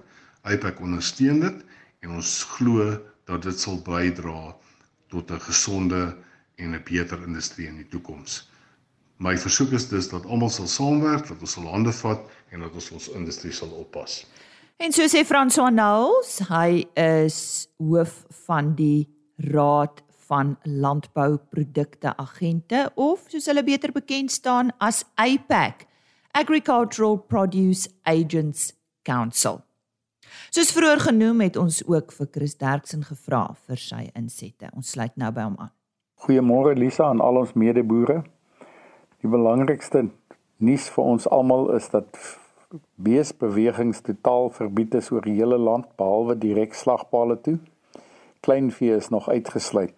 IPAC 0.49 0.79
ondersteun 0.81 1.39
dit 1.39 1.59
en 2.01 2.15
ons 2.17 2.31
glo 2.55 2.97
dat 3.29 3.43
dit 3.45 3.59
sal 3.59 3.77
bydra 3.85 4.55
tot 5.13 5.31
'n 5.31 5.39
gesonde 5.39 6.17
en 6.57 6.73
'n 6.75 6.83
beter 6.83 7.21
industrie 7.27 7.67
in 7.67 7.77
die 7.77 7.87
toekoms. 7.87 8.49
My 9.17 9.37
versoek 9.37 9.71
is 9.71 9.87
dus 9.87 10.09
dat 10.09 10.25
almal 10.25 10.49
sal 10.49 10.67
saamwerk, 10.67 11.27
dat 11.27 11.39
ons 11.39 11.51
sal 11.51 11.67
hande 11.69 11.93
vat 11.93 12.29
en 12.49 12.59
dat 12.59 12.73
ons 12.73 12.91
ons 12.91 13.09
industrie 13.09 13.53
sal 13.53 13.69
oppas. 13.69 14.25
En 14.77 14.91
so 14.91 15.05
sê 15.07 15.23
François 15.23 15.71
Knowles, 15.71 16.39
hy 16.49 16.83
is 16.99 17.67
hoof 17.77 18.23
van 18.45 18.73
die 18.75 19.07
Raad 19.53 20.01
van 20.27 20.57
Landbouprodukte 20.63 22.15
Agente 22.17 22.87
of 22.95 23.27
soos 23.29 23.47
hulle 23.51 23.63
beter 23.63 23.93
bekend 23.93 24.31
staan 24.31 24.71
as 24.79 25.03
APAC, 25.15 25.85
Agricultural 26.31 27.17
Produce 27.17 27.89
Agents 28.03 28.73
Council. 29.03 29.61
Soos 30.49 30.71
vroeër 30.73 31.05
genoem 31.07 31.45
het 31.45 31.57
ons 31.59 31.83
ook 31.85 32.11
vir 32.17 32.29
Chris 32.31 32.57
Derksen 32.57 33.03
gevra 33.05 33.45
vir 33.67 33.79
sy 33.79 34.07
insette. 34.17 34.71
Ons 34.73 34.95
sluit 34.95 35.13
nou 35.21 35.29
by 35.35 35.47
hom 35.47 35.57
aan. 35.61 35.73
Goeiemôre 36.25 36.73
Lisa 36.79 37.11
en 37.11 37.21
al 37.21 37.43
ons 37.43 37.53
medeboere. 37.59 38.23
Die 39.21 39.29
belangrikste 39.29 40.07
nuus 40.63 40.87
vir 40.95 41.11
ons 41.13 41.27
almal 41.27 41.69
is 41.77 41.89
dat 41.93 42.17
beesbewegings 42.95 44.01
totaal 44.01 44.49
verbied 44.49 44.95
is 44.97 45.11
oor 45.13 45.25
die 45.25 45.35
hele 45.37 45.57
land 45.61 45.91
behalwe 45.99 46.35
direk 46.41 46.73
slagpale 46.73 47.37
toe. 47.45 47.57
Kleinvee 48.45 48.95
is 48.95 49.09
nog 49.13 49.29
uitgesluit. 49.29 49.95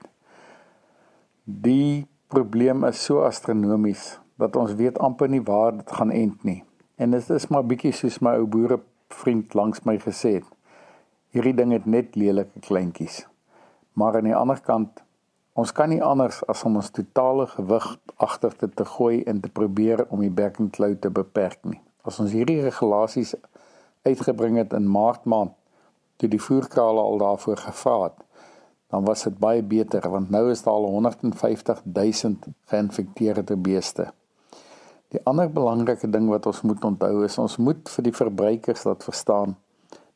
Die 1.44 2.05
probleem 2.27 2.84
is 2.89 3.03
so 3.05 3.24
astronomies 3.24 4.17
dat 4.41 4.55
ons 4.60 4.75
weet 4.75 5.00
amper 5.00 5.32
nie 5.32 5.44
waar 5.44 5.77
dit 5.77 5.91
gaan 5.91 6.12
end 6.12 6.44
nie. 6.44 6.63
En 6.96 7.15
dit 7.15 7.29
is 7.29 7.48
maar 7.48 7.63
bietjie 7.63 7.94
soos 7.96 8.20
my 8.20 8.36
ou 8.41 8.48
boere 8.50 8.82
vriend 9.13 9.55
langs 9.55 9.86
my 9.88 9.96
gesê 10.03 10.38
het. 10.39 10.51
Hierdie 11.32 11.55
ding 11.55 11.72
het 11.75 11.88
net 11.88 12.15
lelike 12.20 12.60
kleintjies. 12.67 13.24
Maar 13.96 14.20
aan 14.20 14.32
die 14.32 14.36
ander 14.36 14.62
kant 14.62 15.03
Ons 15.55 15.72
kan 15.72 15.88
nie 15.88 16.01
anders 16.03 16.41
as 16.51 16.65
om 16.67 16.74
ons 16.75 16.89
totale 16.91 17.46
gewig 17.48 17.86
agter 18.20 18.51
te, 18.60 18.67
te 18.67 18.84
gooi 18.84 19.22
en 19.24 19.38
te 19.39 19.48
probeer 19.48 20.01
om 20.12 20.20
die 20.20 20.50
claw 20.67 20.96
te 21.00 21.08
beperk 21.10 21.62
nie. 21.63 21.79
As 22.06 22.20
ons 22.22 22.34
hierdie 22.36 22.62
regulasies 22.62 23.34
uitgebring 24.06 24.60
het 24.62 24.74
in 24.78 24.90
Maart 24.90 25.26
maand 25.26 25.56
toe 26.22 26.30
die 26.32 26.40
voerkrale 26.40 27.02
al 27.02 27.18
daarvoor 27.20 27.58
gevra 27.66 27.96
het, 28.04 28.22
dan 28.94 29.04
was 29.08 29.26
dit 29.28 29.38
baie 29.42 29.64
beter 29.66 30.06
want 30.10 30.30
nou 30.32 30.46
is 30.52 30.64
daar 30.64 30.78
al 30.78 30.88
150 30.94 31.82
000 31.84 32.54
geïnfekteerde 32.72 33.58
beeste. 33.58 34.12
Die 35.12 35.22
ander 35.26 35.50
belangrike 35.52 36.08
ding 36.10 36.30
wat 36.30 36.46
ons 36.46 36.62
moet 36.62 36.84
onthou 36.86 37.26
is 37.26 37.38
ons 37.42 37.58
moet 37.58 37.90
vir 37.98 38.10
die 38.10 38.16
verbruikers 38.16 38.86
laat 38.88 39.04
verstaan 39.04 39.58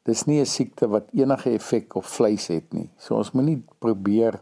dis 0.10 0.25
nie 0.25 0.39
'n 0.41 0.46
siekte 0.46 0.88
wat 0.88 1.12
enige 1.13 1.50
effek 1.53 1.96
op 1.96 2.05
vleis 2.05 2.48
het 2.48 2.74
nie. 2.74 2.89
So 2.98 3.15
ons 3.15 3.31
moenie 3.31 3.63
probeer 3.79 4.39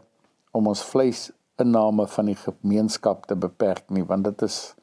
om 0.50 0.66
ons 0.66 0.82
vleisinname 0.82 2.06
van 2.06 2.26
die 2.26 2.36
gemeenskap 2.36 3.26
te 3.26 3.36
beperk 3.36 3.90
nie 3.90 4.04
want 4.04 4.24
dit 4.24 4.42
is 4.42 4.74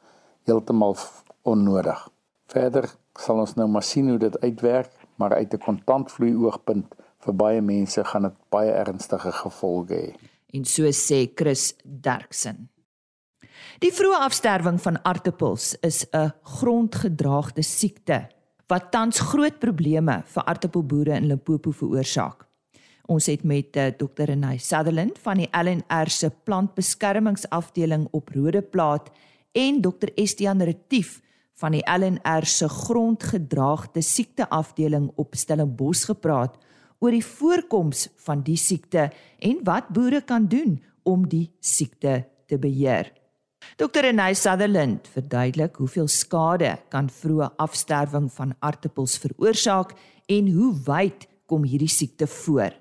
heeltemal 0.44 0.96
onnodig. 1.42 2.15
Verder 2.46 2.88
sal 3.18 3.40
ons 3.42 3.56
nou 3.58 3.66
maar 3.68 3.82
sien 3.82 4.08
hoe 4.08 4.18
dit 4.18 4.40
uitwerk, 4.40 4.92
maar 5.16 5.34
uit 5.34 5.54
'n 5.54 5.58
kontantvloei 5.58 6.34
oogpunt 6.34 6.94
vir 7.24 7.34
baie 7.34 7.60
mense 7.60 8.04
gaan 8.04 8.22
dit 8.22 8.36
baie 8.50 8.70
ernstige 8.70 9.32
gevolge 9.32 9.94
hê. 9.94 10.14
En 10.54 10.64
so 10.64 10.82
sê 10.92 11.26
Chris 11.34 11.74
Derksen. 11.84 12.68
Die 13.78 13.92
vroeë 13.92 14.22
afsterwing 14.26 14.78
van 14.80 14.98
aartappels 15.04 15.74
is 15.80 16.06
'n 16.12 16.32
grondgedraagde 16.42 17.62
siekte 17.62 18.28
wat 18.68 18.90
tans 18.90 19.20
groot 19.20 19.58
probleme 19.58 20.22
vir 20.24 20.44
aartappelboere 20.44 21.14
in 21.16 21.26
Limpopo 21.26 21.70
veroorsaak. 21.70 22.46
Ons 23.06 23.26
het 23.26 23.44
met 23.44 23.76
uh, 23.76 23.86
Dr. 23.94 24.24
Renay 24.24 24.58
Sutherland 24.58 25.18
van 25.18 25.36
die 25.36 25.48
LNR 25.52 26.10
se 26.10 26.30
plantbeskermingsafdeling 26.30 28.08
op 28.10 28.28
Rodeplaat 28.34 29.10
en 29.52 29.80
Dr. 29.80 30.10
Estian 30.14 30.62
Retief 30.62 31.20
van 31.56 31.72
die 31.72 31.84
LNR 31.88 32.44
se 32.44 32.68
grondgedraagde 32.68 34.02
siekteafdeling 34.04 35.10
op 35.16 35.34
Stellenbosch 35.34 36.04
gepraat 36.10 36.58
oor 37.00 37.12
die 37.12 37.24
voorkoms 37.24 38.08
van 38.26 38.42
die 38.44 38.58
siekte 38.60 39.10
en 39.38 39.60
wat 39.64 39.88
boere 39.88 40.20
kan 40.24 40.48
doen 40.48 40.78
om 41.04 41.28
die 41.28 41.50
siekte 41.60 42.24
te 42.46 42.58
beheer. 42.58 43.12
Dr. 43.76 44.04
Renay 44.04 44.34
Sutherland 44.34 45.08
verduidelik 45.12 45.76
hoeveel 45.80 46.08
skade 46.08 46.76
kan 46.92 47.08
vroeë 47.10 47.50
afsterwing 47.62 48.28
van 48.32 48.54
aartappels 48.60 49.16
veroorsaak 49.20 49.96
en 50.32 50.50
hoe 50.52 50.72
wyd 50.86 51.26
kom 51.46 51.64
hierdie 51.64 51.90
siekte 51.90 52.26
voor. 52.26 52.74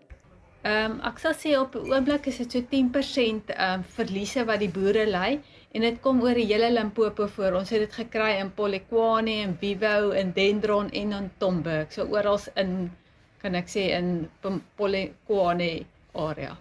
Ehm 0.65 0.95
um, 0.95 1.01
ek 1.05 1.19
sal 1.21 1.35
sê 1.37 1.51
op 1.59 1.75
'n 1.75 1.91
oomblik 1.93 2.25
is 2.27 2.37
dit 2.37 2.51
so 2.51 2.61
10% 2.61 3.53
ehm 3.53 3.79
um, 3.79 3.83
verliese 3.97 4.45
wat 4.45 4.59
die 4.59 4.71
boere 4.71 5.05
ly 5.05 5.41
en 5.75 5.83
dit 5.83 5.97
kom 6.03 6.21
oor 6.23 6.37
die 6.39 6.47
hele 6.47 6.69
Limpopo 6.71 7.27
voor. 7.27 7.57
Ons 7.59 7.73
het 7.75 7.83
dit 7.83 7.97
gekry 7.99 8.37
in 8.39 8.51
Polokwane 8.55 9.41
en 9.43 9.57
Vivo 9.59 10.13
en 10.15 10.31
Dendron 10.35 10.91
en 10.91 11.11
in 11.17 11.31
Tomburg. 11.41 11.91
So 11.91 12.07
oral 12.11 12.39
in 12.55 12.91
kan 13.41 13.57
ek 13.59 13.67
sê 13.69 13.89
in 13.97 14.29
Polokwane 14.79 15.85
area. 16.15 16.55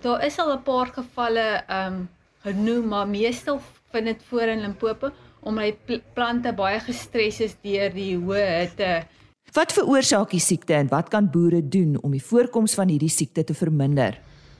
Daar 0.00 0.24
is 0.24 0.38
al 0.38 0.54
'n 0.54 0.62
paar 0.62 0.86
gevalle 0.86 1.64
ehm 1.66 1.94
um, 1.94 2.08
genoem, 2.42 2.88
maar 2.88 3.08
meestal 3.08 3.60
vind 3.92 4.06
dit 4.06 4.22
voor 4.30 4.48
in 4.48 4.60
Limpopo 4.60 5.10
omdat 5.40 5.76
die 5.86 6.02
plante 6.14 6.52
baie 6.52 6.80
gestres 6.80 7.40
is 7.40 7.56
deur 7.62 7.92
die 7.92 8.16
hoë 8.16 8.46
hitte. 8.60 9.06
Wat 9.52 9.72
veroorsaak 9.72 10.30
die 10.30 10.40
siekte 10.40 10.74
en 10.74 10.88
wat 10.88 11.08
kan 11.08 11.30
boere 11.30 11.62
doen 11.68 11.96
om 12.02 12.10
die 12.10 12.22
voorkoms 12.22 12.74
van 12.74 12.88
hierdie 12.88 13.10
siekte 13.10 13.44
te 13.44 13.54
verminder? 13.54 14.18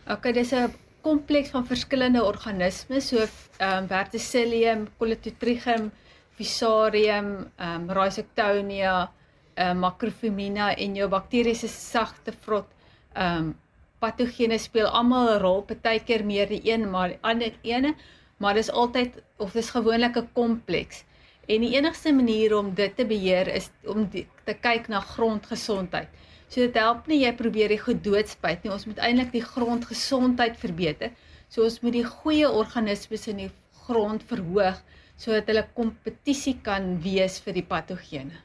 Okay, 0.09 0.33
dis 0.33 0.53
'n 0.53 0.73
kompleks 1.03 1.51
van 1.51 1.67
verskillende 1.67 2.25
organismes 2.25 3.09
so 3.09 3.19
ehm 3.19 3.83
um, 3.83 3.89
Verticillium, 3.89 4.89
Colletotrichum, 4.99 5.91
Fusarium, 6.37 7.51
ehm 7.57 7.89
um, 7.89 7.91
Rhizoctonia, 7.91 9.11
ehm 9.55 9.71
um, 9.71 9.79
Macrophyllomina 9.79 10.75
en 10.77 10.95
jou 10.95 11.09
bakteriese 11.09 11.69
sagte 11.69 12.33
vrot 12.45 12.69
ehm 13.15 13.37
um, 13.37 13.59
patogene 14.01 14.59
speel 14.59 14.87
almal 14.87 15.35
'n 15.35 15.43
rol, 15.43 15.63
partykeer 15.63 16.25
meer 16.25 16.49
die 16.49 16.63
een 16.73 16.91
maar 16.91 17.09
die 17.09 17.19
ander 17.21 17.53
ene 17.63 17.95
maar 18.41 18.57
dis 18.57 18.71
altyd 18.71 19.21
of 19.37 19.53
dis 19.53 19.71
gewoonlik 19.71 20.17
'n 20.17 20.29
kompleks. 20.33 21.05
En 21.47 21.61
die 21.61 21.77
enigste 21.77 22.13
manier 22.13 22.57
om 22.57 22.75
dit 22.75 22.97
te 22.97 23.07
beheer 23.07 23.49
is 23.49 23.71
om 23.85 24.09
die, 24.09 24.27
te 24.45 24.55
kyk 24.55 24.89
na 24.89 25.01
grondgesondheid. 25.01 26.09
So 26.51 26.61
dit 26.67 26.77
help 26.83 27.07
nie 27.07 27.21
jy 27.23 27.31
probeer 27.39 27.71
die 27.71 27.79
goed 27.79 28.03
doodspuit 28.03 28.65
nie. 28.65 28.73
Ons 28.75 28.89
moet 28.91 28.99
eintlik 29.07 29.31
die 29.37 29.45
grondgesondheid 29.47 30.57
verbeter. 30.59 31.13
So 31.51 31.63
ons 31.67 31.79
moet 31.85 31.95
die 31.95 32.07
goeie 32.07 32.49
organismes 32.51 33.29
in 33.31 33.45
die 33.45 33.51
grond 33.87 34.25
verhoog 34.27 34.81
sodat 35.21 35.51
hulle 35.53 35.67
kompetisie 35.77 36.57
kan 36.65 36.95
wees 37.05 37.37
vir 37.45 37.59
die 37.59 37.67
patogene. 37.67 38.39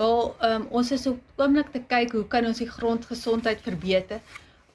Wel, 0.00 0.30
um, 0.46 0.66
ons 0.76 0.90
is 0.92 1.06
op 1.08 1.40
oomblik 1.40 1.72
te 1.72 1.80
kyk 1.88 2.12
hoe 2.16 2.26
kan 2.28 2.46
ons 2.48 2.60
die 2.60 2.68
grondgesondheid 2.68 3.62
verbeter? 3.64 4.20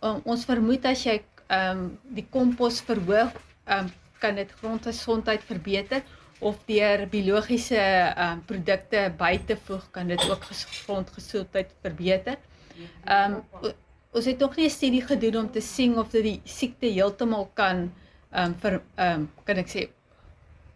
Um, 0.01 0.19
ons 0.25 0.45
vermoed 0.49 0.85
as 0.89 1.05
jy 1.05 1.19
um, 1.53 1.87
die 2.17 2.25
kompos 2.33 2.81
verhoog, 2.85 3.33
um, 3.69 3.91
kan 4.21 4.37
dit 4.41 4.51
grondgesondheid 4.59 5.43
verbeter 5.45 6.01
of 6.45 6.57
deur 6.67 7.05
biologiese 7.11 7.79
um, 8.17 8.41
produkte 8.49 9.05
by 9.17 9.35
te 9.47 9.57
voeg 9.67 9.85
kan 9.95 10.09
dit 10.11 10.25
ook 10.29 10.49
grondgesondheid 10.49 11.71
verbeter. 11.85 12.41
Um, 13.07 13.41
ons 14.15 14.25
het 14.25 14.39
nog 14.39 14.55
nie 14.55 14.65
'n 14.65 14.69
studie 14.69 15.01
gedoen 15.01 15.37
om 15.37 15.51
te 15.51 15.61
sien 15.61 15.97
of 15.97 16.09
dit 16.11 16.23
die 16.23 16.41
siekte 16.43 16.87
heeltemal 16.87 17.49
kan 17.53 17.91
um, 18.31 18.55
vir 18.55 18.81
um, 18.97 19.29
kan 19.43 19.57
ek 19.57 19.69
sê 19.69 19.89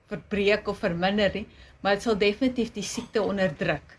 verbreek 0.10 0.68
of 0.68 0.78
verminder 0.78 1.32
nie, 1.34 1.48
maar 1.82 1.96
dit 1.96 2.04
sal 2.04 2.18
definitief 2.18 2.74
die 2.74 2.84
siekte 2.84 3.22
onderdruk. 3.22 3.98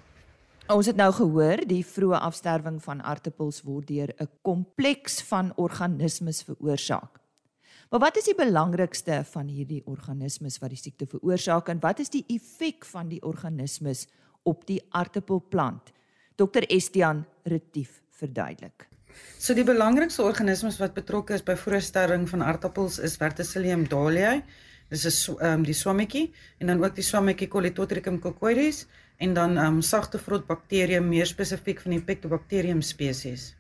Ons 0.71 0.87
het 0.87 0.97
nou 0.97 1.11
gehoor 1.13 1.65
die 1.67 1.83
vroeë 1.83 2.21
afsterwing 2.23 2.83
van 2.83 3.01
aartappels 3.03 3.63
word 3.67 3.89
deur 3.89 4.13
'n 4.19 4.29
kompleks 4.43 5.23
van 5.23 5.53
organismes 5.57 6.43
veroorsaak. 6.43 7.19
Maar 7.91 8.01
wat 8.01 8.17
is 8.17 8.25
die 8.25 8.37
belangrikste 8.39 9.25
van 9.33 9.49
hierdie 9.51 9.83
organismes 9.85 10.59
wat 10.63 10.71
die 10.71 10.79
siekte 10.79 11.07
veroorsaak 11.07 11.69
en 11.69 11.81
wat 11.81 11.99
is 11.99 12.11
die 12.11 12.25
effek 12.29 12.85
van 12.85 13.09
die 13.09 13.23
organismes 13.23 14.07
op 14.43 14.67
die 14.67 14.79
aartappelplant? 14.91 15.91
Dr 16.41 16.65
Estian 16.69 17.27
Retief 17.45 18.01
verduidelik. 18.21 18.89
So 19.39 19.55
die 19.55 19.65
belangrikste 19.65 20.25
organismes 20.25 20.79
wat 20.81 20.97
betrokke 20.97 21.35
is 21.37 21.45
by 21.45 21.57
vroegsterwing 21.59 22.27
van 22.31 22.43
aartappels 22.43 22.99
is 22.99 23.19
Verticillium 23.21 23.87
dahliae, 23.89 24.41
Dis 24.91 25.05
is 25.07 25.19
ehm 25.31 25.61
um, 25.61 25.63
die 25.63 25.77
swammetjie 25.77 26.25
en 26.59 26.73
dan 26.73 26.81
ook 26.83 26.97
die 26.97 27.07
swammetjie 27.07 27.47
Colletotricum 27.49 28.19
cocoides 28.19 28.87
en 29.23 29.37
dan 29.37 29.55
um, 29.63 29.79
sagte 29.87 30.19
vrot 30.19 30.49
bakterieë 30.49 30.99
meer 31.07 31.29
spesifiek 31.31 31.79
van 31.85 31.95
die 31.95 32.03
Pectobacterium 32.03 32.81
spesies. 32.83 33.53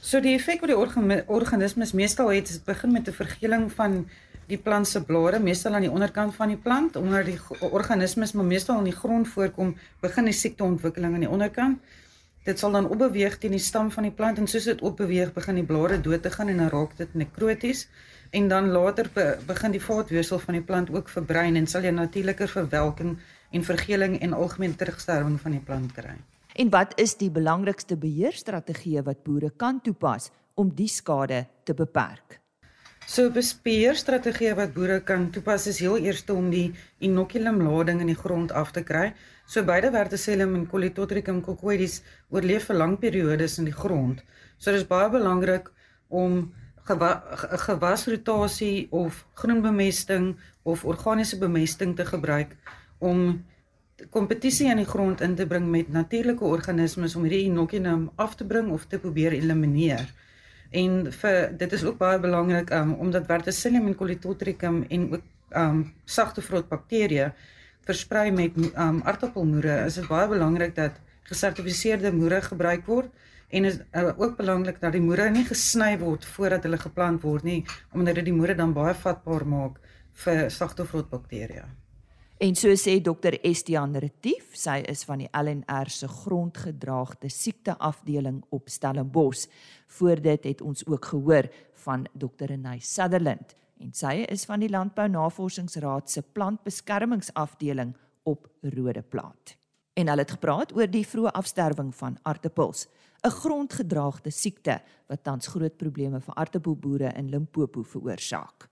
So 0.00 0.22
die 0.24 0.32
effek 0.38 0.64
wat 0.64 0.72
die 0.72 0.78
organ 0.80 1.12
organismes 1.28 1.92
meestal 1.92 2.32
het, 2.32 2.48
is 2.48 2.62
dit 2.62 2.64
begin 2.64 2.92
met 2.96 3.08
'n 3.08 3.18
vergeling 3.18 3.68
van 3.72 4.06
die 4.50 4.58
plant 4.60 4.88
se 4.88 5.00
blare, 5.06 5.38
meestal 5.40 5.74
aan 5.78 5.86
die 5.86 5.92
onderkant 5.92 6.34
van 6.36 6.52
die 6.52 6.58
plant, 6.60 6.96
omdat 6.96 7.26
die 7.30 7.38
organismes 7.70 8.34
maar 8.36 8.46
meestal 8.48 8.78
in 8.82 8.90
die 8.90 8.96
grond 8.96 9.28
voorkom, 9.28 9.74
begin 10.02 10.28
die 10.30 10.36
siekteontwikkeling 10.36 11.14
aan 11.14 11.26
die 11.26 11.30
onderkant. 11.30 11.98
Dit 12.44 12.58
sal 12.58 12.72
dan 12.72 12.88
opbeweeg 12.88 13.36
teen 13.38 13.52
die 13.52 13.60
stam 13.62 13.90
van 13.92 14.08
die 14.08 14.14
plant 14.16 14.38
en 14.40 14.48
soos 14.48 14.66
dit 14.70 14.80
opbeweeg, 14.80 15.34
begin 15.36 15.60
die 15.60 15.66
blare 15.66 16.00
dood 16.00 16.22
te 16.24 16.32
gaan 16.32 16.48
en 16.48 16.62
dan 16.64 16.72
raak 16.72 16.96
dit 16.96 17.14
nekroties 17.14 17.86
en 18.30 18.48
dan 18.48 18.70
later 18.70 19.10
be, 19.14 19.26
begin 19.46 19.74
die 19.74 19.82
vaatweefsel 19.82 20.38
van 20.38 20.56
die 20.56 20.64
plant 20.64 20.90
ook 20.94 21.08
verbrein 21.12 21.58
en 21.58 21.66
sal 21.66 21.84
jy 21.84 21.92
natuurliker 21.94 22.48
verwelking 22.48 23.16
en 23.50 23.66
vergeling 23.66 24.18
en 24.20 24.32
algemeen 24.32 24.76
terugsterwing 24.76 25.38
van 25.42 25.58
die 25.58 25.64
plant 25.66 25.92
kry. 25.92 26.16
En 26.54 26.70
wat 26.70 26.96
is 26.98 27.16
die 27.18 27.30
belangrikste 27.30 27.96
beheerstrategieë 28.00 29.04
wat 29.06 29.22
boere 29.26 29.50
kan 29.56 29.82
toepas 29.82 30.30
om 30.54 30.70
die 30.74 30.88
skade 30.88 31.44
te 31.64 31.74
beperk? 31.74 32.39
So 33.10 33.26
beheerstrategieë 33.34 34.52
wat 34.54 34.74
boere 34.76 35.00
kan 35.02 35.24
toepas 35.34 35.64
is 35.66 35.80
heel 35.82 35.96
eers 35.98 36.20
om 36.30 36.44
die 36.52 36.68
inoculumlading 37.02 38.04
in 38.04 38.12
die 38.12 38.18
grond 38.20 38.52
af 38.54 38.70
te 38.76 38.84
kry. 38.86 39.08
So 39.50 39.64
beide 39.66 39.90
Verticillium 39.90 40.54
en 40.54 40.68
Colletotricum 40.70 41.40
cocoides 41.42 42.04
oorleef 42.30 42.68
vir 42.70 42.78
lang 42.78 42.94
periodes 43.02 43.58
in 43.58 43.66
die 43.66 43.74
grond. 43.74 44.22
So 44.58 44.70
dis 44.70 44.86
baie 44.86 45.10
belangrik 45.10 45.72
om 46.06 46.54
gewasrotasie 47.66 48.86
of 48.94 49.26
groenbemesting 49.42 50.36
of 50.62 50.86
organiese 50.86 51.42
bemesting 51.42 51.98
te 51.98 52.06
gebruik 52.06 52.54
om 52.98 53.42
kompetisie 54.14 54.70
in 54.70 54.84
die 54.84 54.90
grond 54.94 55.20
in 55.20 55.34
te 55.34 55.50
bring 55.50 55.66
met 55.66 55.90
natuurlike 55.90 56.46
organismes 56.46 57.18
om 57.18 57.26
hierdie 57.26 57.48
inoculum 57.50 58.12
af 58.14 58.38
te 58.38 58.46
bring 58.46 58.70
of 58.70 58.86
te 58.86 59.02
probeer 59.02 59.34
elimineer. 59.34 60.06
En 60.70 61.12
vir 61.12 61.56
dit 61.58 61.72
is 61.72 61.84
ook 61.84 61.98
baie 61.98 62.18
belangrik 62.22 62.70
um, 62.70 62.92
omdat 63.02 63.26
Verticillium 63.26 63.86
en 63.86 63.94
Colletotricum 63.94 64.84
en 64.88 65.12
ook 65.12 65.22
um 65.58 65.80
sagte 66.04 66.42
vrot 66.42 66.68
bakterieë 66.68 67.32
versprei 67.88 68.30
met 68.30 68.54
um 68.78 69.00
aardappelmoere, 69.02 69.84
is 69.86 69.98
dit 69.98 70.06
baie 70.06 70.28
belangrik 70.28 70.74
dat 70.76 71.00
gesertifiseerde 71.30 72.12
moere 72.14 72.42
gebruik 72.42 72.86
word 72.86 73.10
en 73.50 73.64
is 73.64 73.80
uh, 73.92 74.12
ook 74.16 74.36
belangrik 74.36 74.80
dat 74.80 74.94
die 74.94 75.02
moere 75.02 75.30
nie 75.30 75.44
gesny 75.46 75.96
word 75.98 76.24
voordat 76.24 76.66
hulle 76.66 76.78
geplant 76.78 77.22
word 77.26 77.46
nie 77.46 77.64
omdat 77.90 78.20
dit 78.20 78.30
die 78.30 78.36
moere 78.36 78.54
dan 78.54 78.74
baie 78.76 78.94
vatbaar 78.94 79.46
maak 79.46 79.78
vir 80.24 80.50
sagte 80.50 80.86
vrot 80.86 81.10
bakterieë. 81.10 81.66
En 82.40 82.54
so 82.56 82.72
sê 82.72 82.94
dokter 83.04 83.34
Estian 83.44 83.92
Retief, 84.00 84.54
sy 84.56 84.78
is 84.88 85.02
van 85.04 85.20
die 85.20 85.26
LNR 85.36 85.90
se 85.92 86.06
grondgedraagde 86.08 87.28
siekte 87.28 87.74
afdeling 87.76 88.38
op 88.48 88.70
Stellenbosch. 88.72 89.44
Voor 89.98 90.22
dit 90.24 90.46
het 90.48 90.62
ons 90.64 90.80
ook 90.86 91.04
gehoor 91.10 91.50
van 91.82 92.06
dokter 92.12 92.48
Renay 92.48 92.78
Sutherland 92.80 93.52
en 93.84 93.92
sy 93.92 94.24
is 94.32 94.46
van 94.48 94.64
die 94.64 94.70
Landbou 94.72 95.04
Navorsingsraad 95.12 96.08
se 96.08 96.22
plantbeskermingsafdeling 96.22 97.92
op 98.24 98.48
Rodeplaat. 98.62 99.54
En 99.92 100.08
hulle 100.08 100.24
het 100.24 100.34
gepraat 100.38 100.72
oor 100.72 100.88
die 100.88 101.04
vroeë 101.04 101.36
afsterwing 101.36 101.92
van 101.94 102.16
aartappels. 102.22 102.86
'n 103.20 103.36
grondgedraagde 103.36 104.30
siekte 104.30 104.80
wat 105.08 105.24
tans 105.24 105.46
groot 105.46 105.76
probleme 105.76 106.20
vir 106.20 106.34
aartappelboere 106.34 107.12
in 107.16 107.28
Limpopo 107.28 107.82
veroorsaak. 107.82 108.70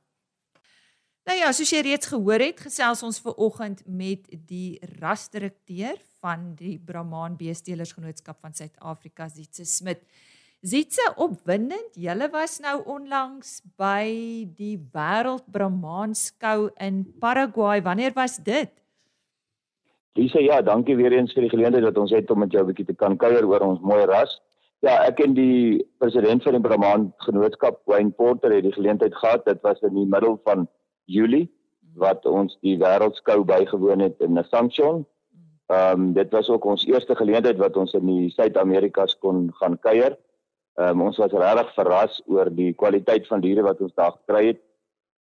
Nou 1.29 1.37
ja, 1.37 1.51
soos 1.53 1.69
jy 1.69 1.83
reeds 1.85 2.09
gehoor 2.09 2.41
het, 2.41 2.61
gesels 2.65 3.03
ons 3.05 3.19
ver 3.21 3.35
oggend 3.45 3.83
met 3.85 4.23
die 4.49 4.79
rasdirekteur 4.97 5.99
van 6.23 6.55
die 6.57 6.79
Brahman 6.81 7.35
Beestelersgenootskap 7.37 8.39
van 8.41 8.57
Suid-Afrika, 8.57 9.27
Zitse 9.29 9.67
Smit. 9.69 10.01
Zitse, 10.65 11.05
opwindend. 11.21 11.99
Julle 12.01 12.31
was 12.33 12.57
nou 12.65 12.79
onlangs 12.95 13.59
by 13.77 14.09
die 14.57 14.79
Wêreld 14.97 15.45
Brahman 15.53 16.17
Skou 16.17 16.71
in 16.81 17.05
Paraguay. 17.21 17.85
Wanneer 17.85 18.17
was 18.17 18.39
dit? 18.41 18.73
Lisa, 20.17 20.41
ja, 20.41 20.63
dankie 20.65 20.97
weer 20.97 21.13
eens 21.13 21.37
vir 21.37 21.45
die 21.45 21.53
geleentheid 21.53 21.85
dat 21.91 22.01
ons 22.01 22.17
het 22.17 22.33
om 22.33 22.41
met 22.41 22.57
jou 22.57 22.65
'n 22.65 22.73
bietjie 22.73 22.89
te 22.89 22.97
kan 22.97 23.21
kuier 23.21 23.45
oor 23.45 23.69
ons 23.69 23.85
mooi 23.85 24.01
ras. 24.09 24.41
Ja, 24.81 25.05
ek 25.05 25.21
en 25.21 25.35
die 25.35 25.85
president 25.99 26.43
van 26.43 26.57
die 26.57 26.65
Brahman 26.65 27.13
Genootskap, 27.29 27.83
Wayne 27.85 28.17
Porter, 28.17 28.51
het 28.51 28.65
die 28.65 28.73
geleentheid 28.73 29.15
gehad. 29.15 29.45
Dit 29.45 29.61
was 29.61 29.81
in 29.83 29.95
die 29.95 30.09
middel 30.09 30.41
van 30.45 30.69
Julie 31.09 31.49
wat 31.99 32.27
ons 32.29 32.55
die 32.63 32.77
wêreldskou 32.79 33.43
bygewoon 33.49 34.05
het 34.05 34.21
in 34.25 34.39
Assumption. 34.39 35.03
Ehm 35.73 36.07
um, 36.09 36.13
dit 36.17 36.31
was 36.33 36.49
ook 36.49 36.65
ons 36.65 36.87
eerste 36.87 37.17
geleentheid 37.17 37.59
wat 37.59 37.77
ons 37.77 37.93
in 37.99 38.07
die 38.07 38.31
Suid-Amerikas 38.31 39.19
kon 39.19 39.49
gaan 39.61 39.79
kuier. 39.79 40.17
Ehm 40.79 41.01
um, 41.01 41.09
ons 41.09 41.19
was 41.21 41.35
regtig 41.35 41.75
verras 41.75 42.23
oor 42.27 42.53
die 42.55 42.73
kwaliteit 42.73 43.27
van 43.27 43.43
diere 43.45 43.67
wat 43.67 43.81
ons 43.81 43.95
daar 43.95 44.15
gekry 44.21 44.47
het. 44.53 44.63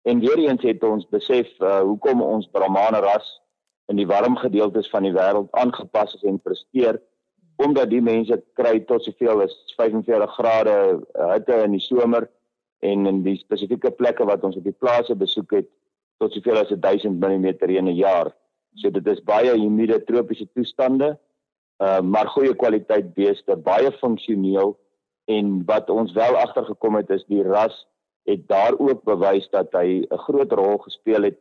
En 0.06 0.20
weer 0.20 0.38
eens 0.38 0.62
het 0.62 0.84
ons 0.84 1.08
besef 1.10 1.48
uh, 1.58 1.80
hoekom 1.80 2.22
ons 2.22 2.46
Brahman 2.52 2.94
ras 3.02 3.40
in 3.90 3.98
die 3.98 4.06
warm 4.06 4.36
gedeeltes 4.36 4.90
van 4.90 5.02
die 5.02 5.14
wêreld 5.14 5.50
aangepas 5.50 6.14
is 6.14 6.22
en 6.22 6.38
presteer 6.42 7.00
omdat 7.56 7.90
die 7.90 8.02
mense 8.04 8.36
kry 8.58 8.80
tot 8.84 9.04
soveel 9.04 9.42
as 9.46 9.54
45 9.78 10.34
grade 10.36 10.74
hitte 11.32 11.62
in 11.64 11.76
die 11.78 11.82
somer 11.82 12.28
en 12.80 13.06
in 13.06 13.22
die 13.22 13.36
spesifieke 13.36 13.90
plekke 13.90 14.24
wat 14.24 14.44
ons 14.44 14.56
op 14.56 14.64
die 14.64 14.76
plase 14.76 15.14
besoek 15.14 15.52
het 15.60 15.68
tot 16.18 16.32
soveel 16.32 16.58
as 16.62 16.72
1000 16.72 17.20
mm 17.20 17.46
in 17.68 17.88
'n 17.88 17.96
jaar. 17.96 18.34
So 18.74 18.90
dit 18.90 19.06
is 19.06 19.22
baie 19.24 19.52
humide 19.52 20.04
tropiese 20.04 20.48
toestande, 20.54 21.18
uh, 21.82 22.00
maar 22.00 22.26
goeie 22.26 22.54
kwaliteit 22.54 23.14
beeste, 23.14 23.56
baie 23.56 23.92
funksioneel 23.92 24.76
en 25.24 25.64
wat 25.64 25.90
ons 25.90 26.12
wel 26.12 26.36
agtergekom 26.36 26.94
het 26.94 27.10
is 27.10 27.24
die 27.24 27.42
ras 27.42 27.86
het 28.26 28.48
daar 28.48 28.74
ook 28.78 29.04
bewys 29.04 29.48
dat 29.50 29.72
hy 29.72 30.06
'n 30.10 30.18
groot 30.18 30.52
rol 30.52 30.78
gespeel 30.78 31.22
het 31.22 31.38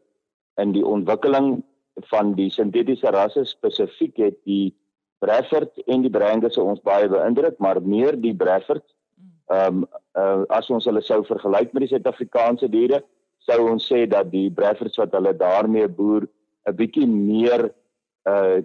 in 0.62 0.71
die 0.71 0.86
ontwikkeling 0.86 1.63
van 2.12 2.34
die 2.34 2.50
sintetiese 2.50 3.10
rasse 3.10 3.45
spesifiek 3.45 4.17
het 4.17 4.38
die 4.43 4.76
Breffert 5.19 5.78
en 5.88 6.02
die 6.02 6.10
Brangus 6.10 6.58
ons 6.58 6.82
baie 6.82 7.08
beïndruk, 7.08 7.58
maar 7.58 7.82
meer 7.82 8.21
die 8.21 8.36
Breffert. 8.36 8.94
Ehm 9.53 9.84
um, 9.84 9.88
uh, 10.17 10.43
as 10.49 10.69
ons 10.69 10.86
hulle 10.86 11.01
sou 11.01 11.19
vergelyk 11.27 11.73
met 11.73 11.86
die 11.86 11.91
Suid-Afrikaanse 11.91 12.69
diere, 12.71 13.03
sou 13.45 13.60
ons 13.69 13.86
sê 13.91 14.05
dat 14.10 14.31
die 14.31 14.49
Brefferts 14.49 14.97
wat 14.97 15.13
hulle 15.13 15.36
daarmee 15.38 15.88
boer 15.88 16.25
'n 16.65 16.75
bietjie 16.75 17.08
meer 17.08 17.69
uh 18.25 18.62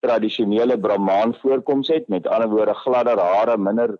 tradisionele 0.00 0.78
Brahman 0.80 1.34
voorkoms 1.34 1.88
het, 1.88 2.08
met 2.08 2.26
ander 2.26 2.48
woorde 2.48 2.74
gladder 2.74 3.18
hare, 3.20 3.56
minder 3.58 3.98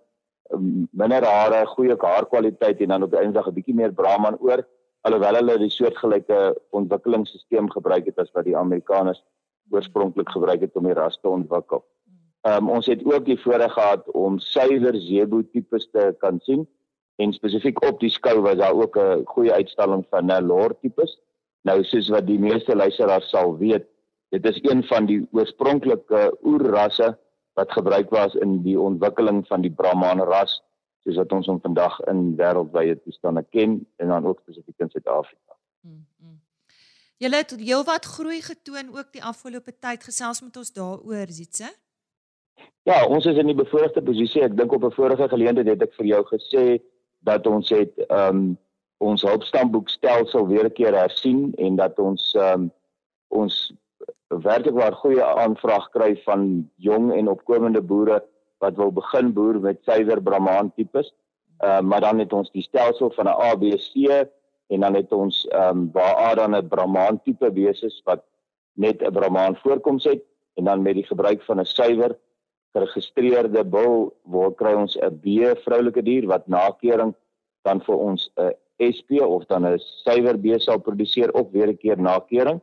minder 0.91 1.25
hare, 1.25 1.67
goeie 1.67 1.97
haarkwaliteit 2.01 2.81
en 2.81 2.89
dan 2.89 3.03
op 3.03 3.11
die 3.11 3.21
einde 3.21 3.41
'n 3.41 3.55
bietjie 3.55 3.75
meer 3.75 3.93
Brahman 3.93 4.39
oor 4.41 4.65
alhoewel 5.01 5.35
hulle 5.35 5.59
die 5.59 5.71
soortgelyke 5.71 6.57
ontwikkelingsstelsel 6.71 7.69
gebruik 7.69 8.07
het 8.07 8.19
as 8.19 8.33
wat 8.33 8.45
die 8.45 8.57
Amerikaners 8.57 9.23
oorspronklik 9.71 10.29
gebruik 10.29 10.61
het 10.61 10.77
om 10.77 10.85
die 10.85 10.95
ras 10.95 11.19
te 11.21 11.29
ontwikkel. 11.29 11.85
Ehm 12.41 12.57
um, 12.57 12.71
ons 12.77 12.87
het 12.87 13.05
ook 13.05 13.25
die 13.25 13.41
voorreg 13.41 13.73
gehad 13.73 14.07
om 14.17 14.39
suiwer 14.39 14.97
zebu 14.97 15.43
tipes 15.53 15.91
te 15.91 16.15
kan 16.19 16.39
sien 16.41 16.69
en 17.21 17.33
spesifiek 17.37 17.83
op 17.85 18.01
die 18.01 18.11
skou 18.11 18.41
was 18.41 18.57
daar 18.57 18.73
ook 18.73 18.97
'n 18.97 19.25
goeie 19.25 19.53
uitstalling 19.53 20.07
van 20.11 20.27
Nelore 20.27 20.77
tipes. 20.81 21.19
Nou 21.63 21.85
soos 21.85 22.09
wat 22.09 22.27
die 22.27 22.39
meeste 22.39 22.77
luisteraars 22.77 23.29
sal 23.29 23.59
weet, 23.59 23.85
dit 24.29 24.47
is 24.47 24.59
een 24.63 24.85
van 24.85 25.07
die 25.07 25.29
oorspronklike 25.31 26.39
oerrasse 26.43 27.19
wat 27.53 27.73
gebruik 27.73 28.11
was 28.11 28.35
in 28.35 28.63
die 28.63 28.81
ontwikkeling 28.81 29.47
van 29.47 29.61
die 29.61 29.73
Brahman 29.73 30.21
ras 30.21 30.63
soos 31.05 31.17
wat 31.17 31.33
ons 31.33 31.47
hom 31.47 31.61
vandag 31.61 32.01
in 32.13 32.37
wêreldwye 32.37 32.97
toestande 33.03 33.43
ken 33.51 33.87
en 33.97 34.09
dan 34.09 34.27
ook 34.27 34.41
spesifiek 34.41 34.79
in 34.79 34.91
Suid-Afrika. 34.91 35.57
Mm, 35.81 36.07
mm. 36.19 36.41
Julle 37.17 37.37
het 37.37 37.55
heelwat 37.61 38.05
groei 38.05 38.41
getoon 38.43 38.97
ook 38.97 39.13
die 39.13 39.25
afgelope 39.25 39.73
tyd 39.79 40.05
gesels 40.05 40.41
met 40.41 40.57
ons 40.57 40.73
daaroor, 40.73 41.27
Zietse. 41.29 41.73
Ja, 42.89 43.05
ons 43.07 43.27
is 43.27 43.37
in 43.37 43.47
die 43.47 43.55
bevoordeelde 43.55 44.03
posisie. 44.03 44.43
Ek 44.43 44.57
dink 44.57 44.73
op 44.73 44.85
'n 44.85 44.97
vorige 44.97 45.29
geleentheid 45.29 45.67
het 45.67 45.83
ek 45.83 45.95
vir 45.95 46.07
jou 46.07 46.23
gesê 46.25 46.81
dat 47.29 47.47
ons 47.47 47.69
het 47.69 47.93
ehm 48.09 48.37
um, 48.37 48.59
ons 49.01 49.23
hulpstamboekstelsel 49.23 50.47
weer 50.47 50.65
'n 50.65 50.73
keer 50.73 50.95
hersien 50.95 51.53
en 51.59 51.77
dat 51.77 51.99
ons 51.99 52.35
ehm 52.35 52.53
um, 52.53 52.73
ons 53.29 53.73
werklik 54.29 54.75
waar 54.75 54.93
goeie 54.93 55.25
aanvraag 55.25 55.89
kry 55.91 56.17
van 56.25 56.71
jong 56.77 57.13
en 57.13 57.29
opkomende 57.29 57.81
boere 57.81 58.23
wat 58.59 58.77
wil 58.77 58.93
begin 58.93 59.33
boer 59.33 59.61
met 59.61 59.85
suiwer 59.85 60.23
Brahman 60.23 60.73
tipes. 60.77 61.13
Ehm 61.59 61.71
uh, 61.71 61.81
maar 61.89 62.01
dan 62.01 62.19
het 62.19 62.33
ons 62.33 62.51
die 62.51 62.63
stelsel 62.63 63.11
van 63.11 63.27
'n 63.27 63.41
ABC 63.51 64.27
en 64.67 64.81
dan 64.81 64.95
het 64.95 65.13
ons 65.13 65.47
ehm 65.49 65.79
um, 65.79 65.91
waar 65.93 66.17
A 66.17 66.35
dan 66.35 66.57
'n 66.57 66.69
Brahman 66.69 67.21
tipe 67.23 67.51
beses 67.51 68.03
wat 68.05 68.25
net 68.73 69.03
'n 69.03 69.13
Brahman 69.13 69.57
voorkoms 69.57 70.05
het 70.05 70.23
en 70.55 70.65
dan 70.65 70.83
met 70.83 70.95
die 70.95 71.07
gebruik 71.07 71.43
van 71.43 71.61
'n 71.61 71.65
suiwer 71.65 72.17
geregistreerde 72.75 73.65
bul 73.65 74.11
waar 74.23 74.53
kry 74.55 74.75
ons 74.75 74.97
'n 74.97 75.21
B 75.23 75.55
vroulike 75.65 76.03
dier 76.03 76.27
wat 76.27 76.49
nakering 76.49 77.15
dan 77.65 77.81
vir 77.81 77.97
ons 77.97 78.31
'n 78.39 78.53
SP 78.97 79.21
of 79.21 79.47
dan 79.47 79.67
'n 79.67 79.79
suiwer 79.79 80.39
B 80.39 80.59
sal 80.59 80.79
produseer 80.79 81.31
op 81.35 81.53
weer 81.53 81.69
'n 81.69 81.77
keer 81.77 81.99
nakering 81.99 82.61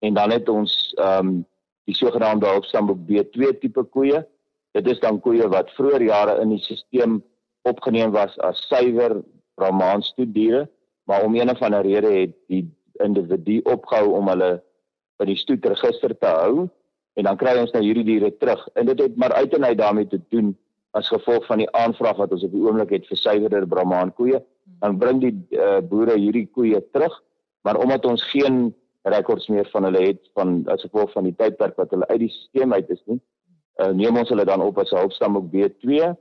en 0.00 0.14
dan 0.14 0.30
het 0.30 0.48
ons 0.48 0.94
ehm 0.98 1.26
um, 1.26 1.46
die 1.86 1.94
sogenaamde 1.94 2.46
hulpstamboek 2.46 2.98
B2 3.08 3.58
tipe 3.60 3.82
koeie. 3.94 4.26
Dit 4.74 4.88
is 4.90 5.00
dan 5.00 5.20
koeie 5.20 5.48
wat 5.48 5.70
vroeër 5.70 6.02
jare 6.02 6.40
in 6.42 6.48
die 6.48 6.58
stelsel 6.58 7.20
opgeneem 7.62 8.10
was 8.10 8.38
as 8.38 8.66
suiwer 8.68 9.22
Brahman 9.54 10.02
stoediere, 10.02 10.68
maar 11.06 11.24
om 11.24 11.34
een 11.34 11.50
of 11.50 11.62
ander 11.62 11.82
rede 11.82 12.10
het 12.12 12.34
die 12.50 12.66
individu 13.02 13.60
opgehou 13.64 14.12
om 14.18 14.28
hulle 14.28 14.62
by 15.18 15.24
die 15.24 15.38
stoetregister 15.38 16.18
te 16.18 16.26
hou 16.26 16.68
en 17.16 17.24
dan 17.24 17.38
kry 17.40 17.56
ons 17.58 17.72
nou 17.72 17.82
hierdie 17.82 18.04
diere 18.04 18.30
terug. 18.36 18.60
En 18.74 18.86
dit 18.86 18.98
het 19.00 19.16
maar 19.16 19.32
uit 19.32 19.54
en 19.56 19.64
uit 19.64 19.78
daarmee 19.78 20.08
te 20.08 20.20
doen 20.28 20.54
as 20.96 21.08
gevolg 21.08 21.46
van 21.46 21.58
die 21.58 21.70
aanvraag 21.76 22.16
wat 22.16 22.32
ons 22.32 22.44
op 22.44 22.52
die 22.52 22.64
oomblik 22.64 22.92
het 22.96 23.06
vir 23.08 23.20
suiwerder 23.20 23.66
Brahman 23.68 24.12
koeie. 24.16 24.42
Dan 24.80 24.98
bring 24.98 25.20
die 25.20 25.34
uh, 25.56 25.80
boere 25.80 26.16
hierdie 26.18 26.46
koeie 26.52 26.80
terug 26.92 27.22
maar 27.66 27.80
omdat 27.82 28.04
ons 28.06 28.22
geen 28.30 28.74
rekords 29.02 29.48
meer 29.50 29.68
van 29.72 29.88
hulle 29.88 30.02
het 30.04 30.20
van 30.38 30.60
as 30.70 30.84
gevolg 30.86 31.10
van 31.14 31.26
die 31.26 31.34
tydperk 31.34 31.74
wat 31.80 31.90
hulle 31.94 32.06
uit 32.12 32.22
die 32.22 32.32
stelsel 32.34 32.76
uit 32.78 32.92
is 32.94 33.02
nie 33.10 33.18
uh, 33.82 33.90
neem 34.02 34.18
ons 34.22 34.30
hulle 34.30 34.46
dan 34.46 34.62
op 34.62 34.78
as 34.82 34.92
'n 34.92 35.00
hulpstam 35.02 35.38
op 35.40 35.48
B2 35.54 36.12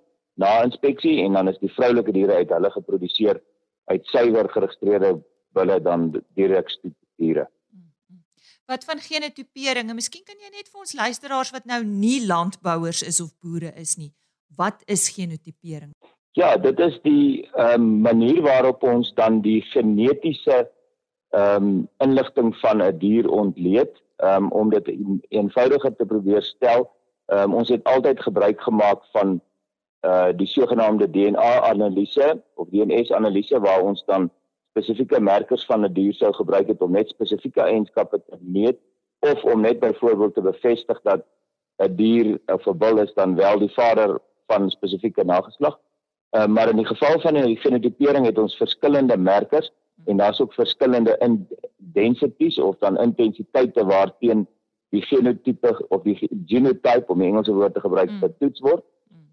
na 0.41 0.51
inspeksie 0.63 1.19
en 1.25 1.37
dan 1.37 1.51
is 1.53 1.61
die 1.61 1.73
vroulike 1.77 2.15
diere 2.17 2.39
uit 2.41 2.55
hulle 2.57 2.71
geproduseer 2.77 3.41
uit 3.93 4.09
suiwer 4.13 4.49
geregistreerde 4.55 5.11
bulle 5.57 5.77
dan 5.81 6.09
direk 6.39 6.73
diere 7.21 7.45
wat 8.65 8.85
van 8.85 8.99
genotipering 8.99 9.89
en 9.89 9.97
miskien 9.97 10.25
kan 10.25 10.37
jy 10.41 10.51
net 10.51 10.69
vir 10.71 10.79
ons 10.85 10.93
luisteraars 10.97 11.51
wat 11.55 11.65
nou 11.69 11.81
nie 11.85 12.19
landbouers 12.25 13.03
is 13.05 13.21
of 13.21 13.33
boere 13.41 13.71
is 13.81 13.95
nie, 13.97 14.11
wat 14.57 14.81
is 14.87 15.09
genotipering? 15.15 15.93
Ja, 16.35 16.57
dit 16.57 16.79
is 16.79 16.97
die 17.03 17.47
ehm 17.55 17.81
um, 17.81 18.01
manier 18.03 18.41
waarop 18.43 18.83
ons 18.83 19.13
dan 19.15 19.41
die 19.41 19.61
genetiese 19.71 20.65
ehm 21.31 21.63
um, 21.63 21.87
inligting 22.03 22.55
van 22.63 22.83
'n 22.83 22.97
dier 22.99 23.29
ontleed 23.29 24.01
um, 24.17 24.51
om 24.51 24.69
dit 24.69 24.91
eenvoudiger 25.29 25.95
te 25.95 26.05
probeer 26.05 26.43
stel. 26.43 26.89
Ehm 27.25 27.51
um, 27.51 27.53
ons 27.53 27.69
het 27.69 27.83
altyd 27.83 28.21
gebruik 28.21 28.61
gemaak 28.61 29.05
van 29.11 29.41
uh 30.05 30.29
die 30.37 30.47
sogenaamde 30.47 31.09
DNA-analise 31.09 32.41
of 32.55 32.67
DNS-analise 32.69 33.59
waar 33.59 33.81
ons 33.81 34.03
dan 34.05 34.29
spesifieke 34.75 35.21
merkers 35.21 35.65
van 35.65 35.85
'n 35.85 35.93
die 35.93 36.03
dier 36.03 36.13
sou 36.13 36.33
gebruik 36.33 36.67
het 36.67 36.81
om 36.81 36.91
net 36.91 37.09
spesifieke 37.09 37.61
eienskappe 37.61 38.21
te 38.27 38.37
meet 38.41 38.77
of 39.19 39.43
om 39.43 39.61
net 39.61 39.79
byvoorbeeld 39.79 40.33
te 40.33 40.41
bevestig 40.41 41.01
dat 41.01 41.23
'n 41.77 41.95
dier 41.95 42.39
of 42.45 42.67
'n 42.67 42.77
bul 42.77 42.97
is 42.99 43.13
dan 43.13 43.35
wel 43.35 43.59
die 43.59 43.73
vader 43.73 44.19
van 44.47 44.69
spesifieke 44.69 45.23
nageslag. 45.23 45.79
Uh, 46.31 46.45
maar 46.45 46.69
in 46.69 46.75
die 46.75 46.85
geval 46.85 47.19
van 47.19 47.33
die 47.33 47.57
genotipering 47.57 48.25
het 48.25 48.37
ons 48.37 48.57
verskillende 48.57 49.17
merkers 49.17 49.71
en 50.05 50.17
daar's 50.17 50.41
ook 50.41 50.53
verskillende 50.53 51.15
in 51.19 51.47
densities 51.77 52.59
of 52.59 52.77
dan 52.77 52.97
intensiteite 52.97 53.85
waarteen 53.85 54.47
die 54.89 55.01
genotipe 55.01 55.85
of 55.87 56.01
die 56.01 56.27
genotype 56.45 57.07
om 57.07 57.19
die 57.19 57.27
Engelse 57.27 57.53
woord 57.53 57.73
te 57.73 57.79
gebruik 57.79 58.11
mm. 58.11 58.19
getoets 58.19 58.59
word. 58.59 58.83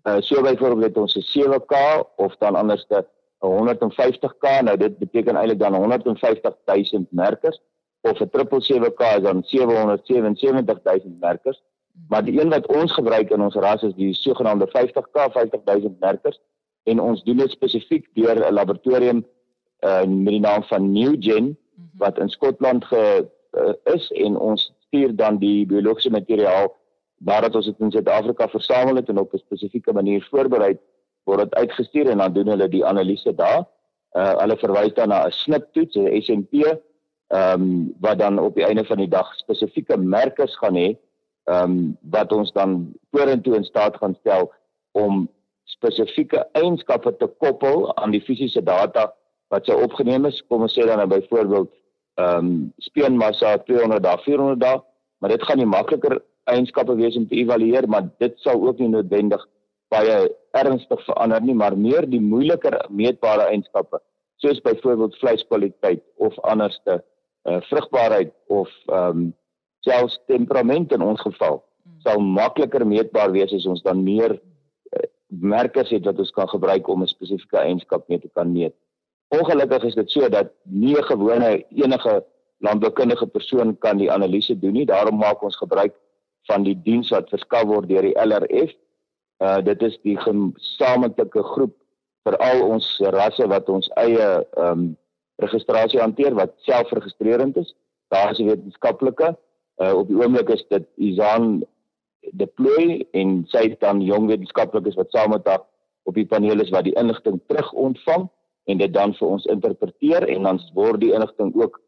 Uh, 0.02 0.20
so 0.20 0.42
byvoorbeeld 0.42 0.82
het 0.82 0.96
ons 0.96 1.16
'n 1.16 1.26
7K 1.40 1.74
of 2.16 2.36
dan 2.36 2.54
anderste 2.54 3.06
150k 3.42 4.62
nou 4.62 4.76
dit 4.76 4.98
beteken 4.98 5.36
eintlik 5.36 5.58
dan 5.58 5.74
150000 5.74 7.12
merkers 7.12 7.60
of 8.00 8.20
'n 8.20 8.30
777k 8.30 9.16
is 9.16 9.22
dan 9.22 9.42
777000 9.42 11.20
merkers. 11.20 11.62
Maar 12.08 12.24
die 12.24 12.40
een 12.40 12.48
wat 12.48 12.66
ons 12.66 12.92
gebruik 12.92 13.30
in 13.30 13.42
ons 13.42 13.54
ras 13.54 13.82
is 13.82 13.94
die 13.94 14.14
sogenaamde 14.14 14.68
50k 14.68 15.32
50000 15.32 16.00
merkers 16.00 16.40
en 16.82 17.00
ons 17.00 17.22
doen 17.22 17.36
dit 17.36 17.50
spesifiek 17.50 18.08
deur 18.14 18.36
'n 18.36 18.52
laboratorium 18.52 19.26
uh, 19.80 20.04
met 20.04 20.32
die 20.32 20.40
naam 20.40 20.62
van 20.62 20.92
NewGen 20.92 21.58
wat 21.98 22.18
in 22.18 22.28
Skotland 22.28 22.84
ge 22.84 23.28
uh, 23.52 23.94
is 23.94 24.10
en 24.10 24.38
ons 24.38 24.74
stuur 24.78 25.16
dan 25.16 25.38
die 25.38 25.66
biologiese 25.66 26.10
materiaal 26.10 26.76
nadat 27.18 27.54
ons 27.54 27.66
dit 27.66 27.78
in 27.78 27.90
Suid-Afrika 27.90 28.48
versamel 28.48 28.96
het 28.96 29.08
en 29.08 29.18
op 29.18 29.32
'n 29.32 29.38
spesifieke 29.38 29.92
manier 29.92 30.26
voorberei 30.30 30.78
word 31.24 31.44
dit 31.44 31.54
uitgestuur 31.54 32.10
en 32.10 32.18
dan 32.18 32.32
doen 32.32 32.52
hulle 32.54 32.68
die 32.68 32.84
analise 32.86 33.34
daar. 33.34 33.64
Uh 34.16 34.32
hulle 34.40 34.56
verwys 34.60 34.94
dan 34.94 35.08
na 35.08 35.26
'n 35.26 35.32
sniptoets, 35.32 35.96
'n 35.96 36.22
SNP, 36.22 36.52
ehm 37.32 37.62
um, 37.62 37.94
wat 38.00 38.18
dan 38.18 38.38
op 38.38 38.54
die 38.54 38.64
einde 38.64 38.84
van 38.84 38.96
die 38.96 39.08
dag 39.08 39.34
spesifieke 39.36 39.96
merkers 39.96 40.56
gaan 40.56 40.76
hê, 40.76 40.96
ehm 41.44 41.70
um, 41.70 41.96
wat 42.00 42.32
ons 42.32 42.52
dan 42.52 42.92
vorentoe 43.10 43.56
in 43.56 43.64
staat 43.64 43.96
gaan 43.96 44.14
stel 44.20 44.52
om 44.92 45.28
spesifieke 45.64 46.48
eienskappe 46.52 47.16
te 47.16 47.26
koppel 47.26 47.96
aan 47.96 48.10
die 48.10 48.20
fisiese 48.20 48.62
data 48.62 49.12
wat 49.48 49.64
sou 49.64 49.82
opgeneem 49.82 50.24
is. 50.24 50.42
Kom 50.48 50.62
ons 50.62 50.74
sê 50.78 50.84
dan 50.86 51.00
nou 51.00 51.08
byvoorbeeld 51.08 51.70
ehm 52.14 52.36
um, 52.36 52.72
speenmassa 52.78 53.56
200 53.64 54.02
dae, 54.02 54.18
400 54.18 54.60
dae, 54.60 54.82
maar 55.18 55.30
dit 55.30 55.42
gaan 55.42 55.58
nie 55.58 55.66
makliker 55.66 56.20
eienskappe 56.44 56.94
wees 56.98 57.16
om 57.16 57.26
te 57.28 57.38
evalueer, 57.40 57.88
maar 57.88 58.08
dit 58.18 58.38
sou 58.44 58.56
ook 58.68 58.78
nie 58.78 58.88
noodwendig 58.88 59.46
baie 59.92 60.16
ernstig 60.56 61.04
verander 61.06 61.44
nie, 61.44 61.54
maar 61.54 61.76
meer 61.76 62.06
die 62.08 62.20
moeiliker 62.20 62.78
meetbare 62.90 63.48
eienskappe, 63.52 64.00
soos 64.42 64.60
byvoorbeeld 64.64 65.18
vleiskwaliteit 65.20 66.02
of 66.16 66.38
anderste 66.48 67.02
uh, 67.48 67.60
vrugbaarheid 67.70 68.34
of 68.48 68.70
ehm 68.88 69.08
um, 69.08 69.30
selfs 69.82 70.20
temperament 70.30 70.92
in 70.94 71.02
ons 71.02 71.18
geval 71.26 71.56
sal 72.04 72.20
makliker 72.22 72.84
meetbaar 72.86 73.32
wees 73.34 73.50
as 73.56 73.66
ons 73.66 73.82
dan 73.82 74.02
meer 74.06 74.36
uh, 74.36 75.06
merkers 75.54 75.90
het 75.90 76.06
wat 76.06 76.20
ons 76.22 76.30
kan 76.36 76.48
gebruik 76.50 76.88
om 76.88 77.02
'n 77.02 77.10
spesifieke 77.10 77.58
eienskap 77.58 78.08
mee 78.08 78.18
te 78.18 78.30
kan 78.34 78.52
meet. 78.52 78.74
Ongelukkig 79.34 79.84
is 79.84 79.94
dit 79.94 80.10
so 80.10 80.28
dat 80.28 80.52
nie 80.62 80.94
'n 80.96 81.10
gewone 81.10 81.64
enige 81.70 82.24
landboukundige 82.58 83.26
persoon 83.26 83.78
kan 83.78 83.98
die 83.98 84.10
analise 84.12 84.58
doen 84.58 84.72
nie. 84.72 84.86
Daarom 84.86 85.18
maak 85.18 85.42
ons 85.42 85.56
gebruik 85.56 85.94
van 86.46 86.62
die 86.62 86.78
diens 86.82 87.10
wat 87.10 87.28
verskaf 87.28 87.64
word 87.64 87.88
deur 87.88 88.02
die 88.02 88.18
LRF 88.18 88.74
Uh 89.42 89.58
dit 89.66 89.82
is 89.82 89.96
die 90.06 90.16
gesamentlike 90.22 91.42
groep 91.54 91.74
vir 92.26 92.36
al 92.46 92.60
ons 92.62 92.86
rasse 93.14 93.46
wat 93.50 93.68
ons 93.68 93.88
eie 93.98 94.26
ehm 94.42 94.68
um, 94.68 94.90
registrasie 95.42 95.98
hanteer 95.98 96.36
wat 96.38 96.52
selfregistrerend 96.62 97.56
is. 97.58 97.74
Daar 98.14 98.30
is 98.30 98.38
'n 98.38 98.50
wetenskaplike 98.52 99.34
uh 99.82 99.94
op 99.98 100.08
die 100.08 100.18
oomblik 100.20 100.50
is 100.54 100.64
dit 100.68 100.86
Izan 100.96 101.64
deploy 102.38 103.06
en 103.12 103.42
sy 103.50 103.68
het 103.70 103.80
dan 103.80 104.00
jong 104.00 104.28
wetenskaplikes 104.30 104.94
wat 105.00 105.10
saam 105.10 105.30
met 105.34 105.46
haar 105.46 105.64
op 106.02 106.14
die 106.14 106.26
paneel 106.26 106.60
is 106.60 106.70
wat 106.70 106.84
die 106.84 106.98
inligting 106.98 107.40
terug 107.46 107.72
ontvang 107.72 108.28
en 108.70 108.78
dit 108.78 108.92
dan 108.94 109.14
vir 109.14 109.28
ons 109.28 109.46
interpreteer 109.46 110.28
en 110.28 110.42
dan 110.42 110.60
word 110.74 111.00
die 111.00 111.12
inligting 111.12 111.54
ook 111.54 111.80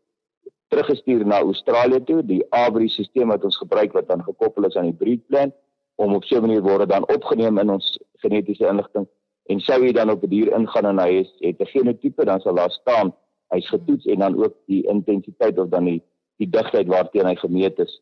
teruggestuur 0.69 1.27
na 1.27 1.39
Australië 1.39 2.01
toe, 2.05 2.23
die 2.27 2.43
ABRI 2.51 2.89
stelsel 2.89 3.31
wat 3.31 3.45
ons 3.45 3.57
gebruik 3.57 3.93
wat 3.93 4.09
dan 4.09 4.25
gekoppel 4.27 4.67
is 4.67 4.77
aan 4.77 4.91
die 4.91 4.99
breed 4.99 5.27
plan 5.27 5.53
om 5.95 6.15
op 6.15 6.25
so 6.25 6.37
'n 6.37 6.41
manier 6.41 6.63
word 6.63 6.89
dan 6.89 7.09
opgeneem 7.09 7.59
in 7.59 7.71
ons 7.71 7.99
genetiese 8.23 8.67
inligting 8.67 9.07
en 9.47 9.61
sou 9.61 9.85
jy 9.85 9.93
dan 9.93 10.11
op 10.11 10.23
'n 10.23 10.29
dier 10.29 10.53
ingaan 10.53 10.87
en 10.87 10.99
hy 10.99 11.11
is, 11.25 11.31
het 11.39 11.61
'n 11.61 11.67
genotipe 11.67 12.25
dan 12.25 12.41
sal 12.41 12.55
daar 12.55 12.71
staan 12.71 13.15
hy's 13.49 13.69
getoets 13.69 14.07
en 14.07 14.19
dan 14.19 14.45
ook 14.45 14.55
die 14.67 14.87
intensiteit 14.87 15.59
of 15.59 15.69
dan 15.69 15.85
die 15.85 16.03
die 16.37 16.51
digtheid 16.51 16.87
waarteen 16.87 17.27
hy 17.27 17.37
gemeet 17.39 17.79
is 17.79 18.01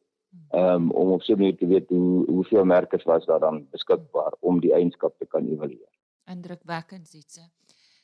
um, 0.54 0.90
om 0.90 1.12
op 1.12 1.22
so 1.22 1.32
'n 1.32 1.38
manier 1.38 1.56
te 1.56 1.66
weet 1.66 1.88
hoe 1.88 2.24
hoeveel 2.26 2.64
merkers 2.64 3.04
was 3.04 3.26
daar 3.26 3.40
dan 3.40 3.66
beskikbaar 3.70 4.32
om 4.40 4.60
die 4.60 4.72
eienskap 4.72 5.18
te 5.18 5.26
kan 5.26 5.46
evalueer. 5.46 5.92
Indrukwekkend 6.24 7.08
sitse. 7.08 7.40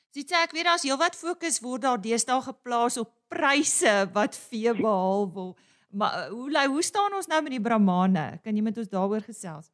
Sitse 0.09 0.35
ek 0.35 0.51
weet 0.51 0.65
daar's 0.65 0.83
heelwat 0.83 1.15
fokus 1.15 1.59
word 1.59 1.81
daar 1.81 2.01
deesdae 2.01 2.41
geplaas 2.41 2.97
op 2.97 3.09
pryse 3.27 4.09
wat 4.13 4.37
vee 4.37 4.73
behaal 4.73 5.33
wil. 5.33 5.57
Maar 5.89 6.13
eh, 6.13 6.29
hoe 6.29 6.67
hoe 6.67 6.83
staan 6.83 7.13
ons 7.13 7.27
nou 7.27 7.41
met 7.41 7.51
die 7.51 7.61
Brahmane? 7.61 8.39
Kan 8.43 8.55
jy 8.55 8.61
met 8.61 8.77
ons 8.77 8.89
daaroor 8.89 9.21
gesels? 9.21 9.71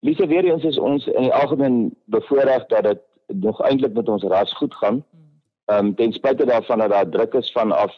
Lise 0.00 0.26
weer 0.26 0.44
eens 0.44 0.64
is 0.64 0.78
ons 0.78 1.06
in 1.06 1.22
die 1.22 1.34
algemeen 1.34 1.96
bevoordeel 2.04 2.64
dat 2.68 2.82
dit 2.82 3.00
nog 3.26 3.62
eintlik 3.62 3.92
met 3.92 4.08
ons 4.08 4.22
ras 4.22 4.52
goed 4.56 4.74
gaan. 4.74 5.04
Ehm 5.64 5.86
um, 5.86 5.94
ten 5.94 6.12
spyte 6.12 6.44
daarvan 6.46 6.78
dat 6.78 6.90
daar 6.90 7.08
druk 7.08 7.34
is 7.34 7.52
vanaf 7.52 7.92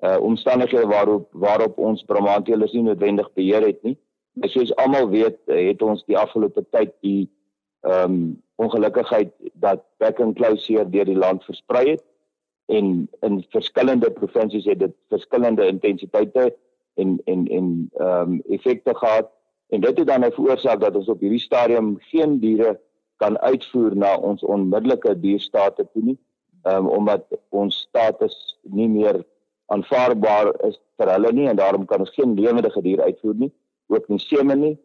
uh 0.00 0.16
omstandighede 0.20 0.86
waarop 0.86 1.28
waarop 1.32 1.78
ons 1.78 2.04
Brahmanteelers 2.04 2.72
nie 2.72 2.82
noodwendig 2.82 3.32
beheer 3.32 3.66
het 3.66 3.82
nie. 3.82 3.98
Maar 4.32 4.48
soos 4.48 4.76
almal 4.76 5.08
weet, 5.08 5.38
uh, 5.46 5.66
het 5.68 5.82
ons 5.82 6.04
die 6.04 6.18
afgelope 6.18 6.66
tyd 6.70 6.92
die 7.00 7.30
ehm 7.80 8.12
um, 8.12 8.42
ongelukkigheid 8.54 9.32
dat 9.52 9.82
back 9.96 10.20
and 10.20 10.36
closure 10.36 10.88
deur 10.90 11.04
die 11.04 11.16
land 11.16 11.44
versprei 11.44 11.90
het 11.90 12.04
en 12.66 13.08
in 13.20 13.44
verskillende 13.48 14.10
provinsies 14.10 14.64
het 14.64 14.78
dit 14.78 14.94
verskillende 15.08 15.66
intensiteite 15.66 16.56
en 16.94 17.20
en 17.24 17.46
en 17.46 17.90
ehm 17.98 18.32
um, 18.32 18.40
effekte 18.48 18.94
gehad 18.94 19.30
en 19.68 19.80
dit 19.80 19.98
het 19.98 20.06
dan 20.06 20.20
nou 20.20 20.32
veroorsaak 20.32 20.80
dat 20.80 20.96
ons 20.96 21.08
op 21.08 21.20
hierdie 21.20 21.42
stadium 21.42 21.96
geen 22.10 22.38
diere 22.40 22.78
kan 23.16 23.38
uitvoer 23.38 23.96
na 23.96 24.16
ons 24.16 24.42
onmiddellike 24.42 25.20
dierstate 25.20 25.86
toe 25.92 26.02
nie 26.02 26.18
um, 26.62 26.88
omdat 26.88 27.24
ons 27.48 27.76
status 27.88 28.58
nie 28.62 28.88
meer 28.88 29.22
aanvaarbaar 29.72 30.52
is 30.68 30.78
vir 30.98 31.12
hulle 31.12 31.32
nie 31.32 31.48
en 31.50 31.58
daarom 31.58 31.86
kan 31.86 32.04
ons 32.04 32.14
geen 32.16 32.34
lewende 32.38 32.72
dier 32.82 33.02
uitvoer 33.04 33.34
nie, 33.34 33.52
ook 33.88 34.08
nie 34.08 34.20
semen 34.22 34.60
nie. 34.60 34.76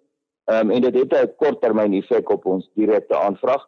Ehm 0.52 0.70
um, 0.70 0.72
en 0.76 0.82
dit 0.82 0.96
het 0.96 1.14
'n 1.14 1.36
korttermyn 1.38 1.94
effek 1.94 2.30
op 2.30 2.46
ons 2.46 2.70
direkte 2.76 3.18
aanvraag. 3.18 3.68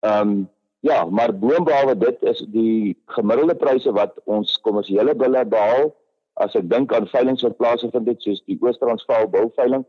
Ehm 0.00 0.28
um, 0.28 0.48
ja, 0.80 1.04
maar 1.04 1.38
boonbehalwe 1.38 1.96
dit 1.98 2.22
is 2.22 2.44
die 2.48 2.96
gemiddelde 3.06 3.54
pryse 3.54 3.92
wat 3.92 4.12
ons 4.24 4.60
kommersiële 4.60 5.14
bulle 5.14 5.44
behaal 5.44 5.94
as 6.34 6.54
ek 6.54 6.70
dink 6.70 6.92
aan 6.92 7.08
veilinge 7.08 7.42
wat 7.42 7.56
plaasvind 7.56 8.06
dit 8.06 8.22
soos 8.22 8.42
die 8.44 8.58
Oos-Transvaal 8.60 9.28
bouveiling. 9.28 9.84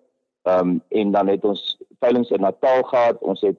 Ehm 0.47 0.59
um, 0.59 0.81
en 0.87 1.11
dan 1.11 1.27
het 1.27 1.43
ons 1.43 1.77
veilinge 1.99 2.29
in 2.35 2.41
Natal 2.41 2.83
gehad. 2.83 3.17
Ons 3.19 3.41
het 3.41 3.57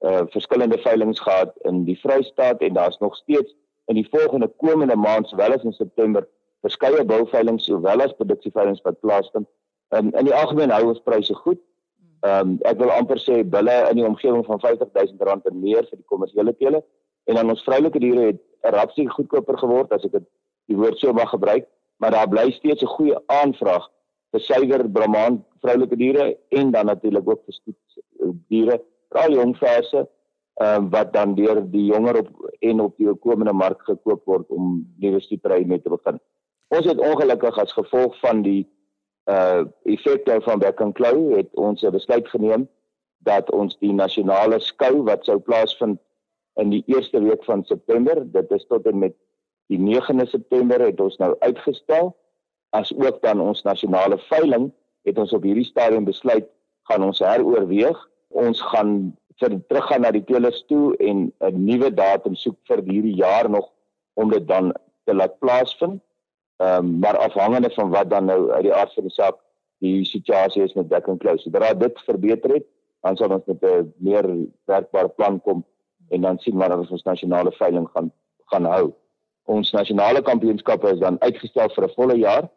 uh 0.00 0.22
verskillende 0.26 0.78
veilinge 0.78 1.16
gehad 1.16 1.52
in 1.68 1.84
die 1.84 1.98
Vrystaat 1.98 2.60
en 2.60 2.72
daar's 2.72 2.98
nog 2.98 3.16
steeds 3.16 3.54
in 3.86 3.94
die 3.94 4.08
volgende 4.10 4.48
komende 4.56 4.96
maand 4.96 5.28
sowel 5.28 5.52
as 5.52 5.62
in 5.62 5.72
September 5.72 6.28
verskeie 6.60 7.04
bouveilings 7.04 7.64
sowel 7.64 8.02
as 8.02 8.16
produksieveilings 8.16 8.80
wat 8.82 9.00
plaasvind. 9.00 9.46
Um, 9.88 10.08
in 10.14 10.24
die 10.24 10.34
algemeen 10.34 10.70
hou 10.70 10.86
ons 10.88 11.04
pryse 11.04 11.34
goed. 11.34 11.60
Ehm 12.20 12.40
um, 12.48 12.58
ek 12.70 12.80
wil 12.80 12.96
amper 12.96 13.20
sê 13.20 13.42
bulle 13.44 13.76
in 13.90 14.00
die 14.00 14.08
omgewing 14.08 14.46
van 14.46 14.62
R50000 14.72 15.50
en 15.52 15.60
meer 15.60 15.84
vir 15.90 15.98
die 15.98 16.10
kommersiële 16.14 16.56
teele 16.56 16.84
en 17.24 17.34
dan 17.34 17.50
ons 17.50 17.64
vroulike 17.68 18.00
diere 18.00 18.30
het 18.32 18.42
rapsie 18.74 19.08
goedkoper 19.10 19.58
geword 19.58 19.92
as 19.92 20.04
ek 20.08 20.16
dit 20.16 20.28
die 20.70 20.78
woord 20.78 20.98
so 20.98 21.12
mag 21.12 21.28
gebruik, 21.30 21.66
maar 22.00 22.14
daar 22.14 22.28
bly 22.28 22.50
steeds 22.56 22.82
'n 22.82 22.94
goeie 22.96 23.18
aanvraag 23.26 23.90
vir 24.32 24.40
suiwer 24.40 24.88
Brahman 24.88 25.42
vroulike 25.62 25.96
diere 25.96 26.36
en 26.50 26.72
dan 26.72 26.86
natuurlik 26.86 27.28
ook 27.28 27.44
vir 27.44 27.54
stoet 27.54 28.02
diere, 28.48 28.80
veral 29.12 29.38
jong 29.38 29.56
verse 29.60 30.06
ehm 30.60 30.84
uh, 30.84 30.90
wat 30.92 31.12
dan 31.12 31.34
deur 31.34 31.62
die 31.72 31.86
jonger 31.88 32.18
op 32.20 32.28
en 32.60 32.80
op 32.80 32.96
die 33.00 33.14
komende 33.24 33.52
mark 33.56 33.80
gekoop 33.88 34.26
word 34.28 34.50
om 34.52 34.82
nuwe 35.00 35.20
stoetery 35.20 35.64
mee 35.64 35.80
te 35.80 35.88
begin. 35.88 36.20
Ons 36.68 36.86
het 36.86 37.00
ongelukkig 37.00 37.58
as 37.58 37.72
gevolg 37.72 38.18
van 38.20 38.42
die 38.44 38.68
uh 39.32 39.64
effekte 39.88 40.40
van 40.44 40.58
Back 40.58 40.80
and 40.80 40.94
Claw 40.94 41.36
het 41.36 41.48
ons 41.54 41.82
'n 41.82 41.90
besluit 41.90 42.28
geneem 42.28 42.68
dat 43.24 43.50
ons 43.50 43.78
die 43.78 43.92
nasionale 43.92 44.60
skou 44.60 45.02
wat 45.08 45.24
sou 45.24 45.38
plaasvind 45.38 45.98
in 46.60 46.70
die 46.70 46.82
eerste 46.86 47.20
week 47.22 47.44
van 47.44 47.64
September, 47.64 48.20
dit 48.32 48.50
is 48.50 48.66
tot 48.66 48.86
en 48.86 48.98
met 48.98 49.14
die 49.66 49.78
9de 49.78 50.26
September 50.26 50.80
het 50.80 51.00
ons 51.00 51.16
nou 51.16 51.36
uitgestel 51.38 52.16
as 52.72 52.92
ook 52.96 53.20
dan 53.22 53.40
ons 53.40 53.62
nasionale 53.62 54.18
veiling 54.28 54.70
het 55.06 55.18
ons 55.18 55.32
op 55.36 55.44
hierdie 55.44 55.66
stadium 55.68 56.04
besluit 56.08 56.46
gaan 56.88 57.04
ons 57.04 57.20
heroorweeg. 57.22 57.98
Ons 58.28 58.62
gaan 58.72 59.12
vir 59.40 59.58
teruggaan 59.68 60.04
na 60.06 60.12
die 60.14 60.24
teelers 60.24 60.64
toe 60.70 60.96
en 60.96 61.32
'n 61.40 61.64
nuwe 61.64 61.90
datum 61.94 62.34
soek 62.34 62.56
vir 62.68 62.82
hierdie 62.88 63.16
jaar 63.16 63.50
nog 63.50 63.68
om 64.14 64.30
dit 64.30 64.46
dan 64.48 64.72
te 65.04 65.14
laat 65.14 65.38
plaasvind. 65.38 66.00
Ehm 66.62 66.78
um, 66.78 66.98
maar 66.98 67.16
afhangende 67.16 67.70
van 67.70 67.90
wat 67.90 68.10
dan 68.10 68.24
nou 68.24 68.50
uit 68.50 68.62
die 68.62 68.74
aard 68.74 68.94
van 68.94 69.04
die 69.04 69.12
saak 69.12 69.36
die 69.78 70.04
situasie 70.04 70.62
is 70.62 70.74
met 70.74 70.88
back 70.88 71.08
and 71.08 71.20
close. 71.20 71.42
Sodra 71.42 71.74
dit 71.74 72.00
verbeter 72.06 72.54
het, 72.54 72.66
dan 73.02 73.16
sal 73.16 73.34
ons 73.34 73.46
met 73.46 73.62
'n 73.62 73.92
meer 73.98 74.24
werkbare 74.64 75.08
plan 75.08 75.40
kom 75.40 75.64
en 76.08 76.20
dan 76.20 76.38
sien 76.38 76.56
maar 76.56 76.78
of 76.78 76.90
ons 76.90 77.02
nasionale 77.02 77.52
veiling 77.52 77.88
gaan 77.94 78.12
gaan 78.52 78.64
hou. 78.64 78.92
Ons 79.44 79.72
nasionale 79.72 80.22
kampioenskappe 80.22 80.92
is 80.92 80.98
dan 80.98 81.20
uitgestel 81.20 81.68
vir 81.74 81.84
'n 81.84 81.94
volle 81.94 82.16
jaar, 82.18 82.48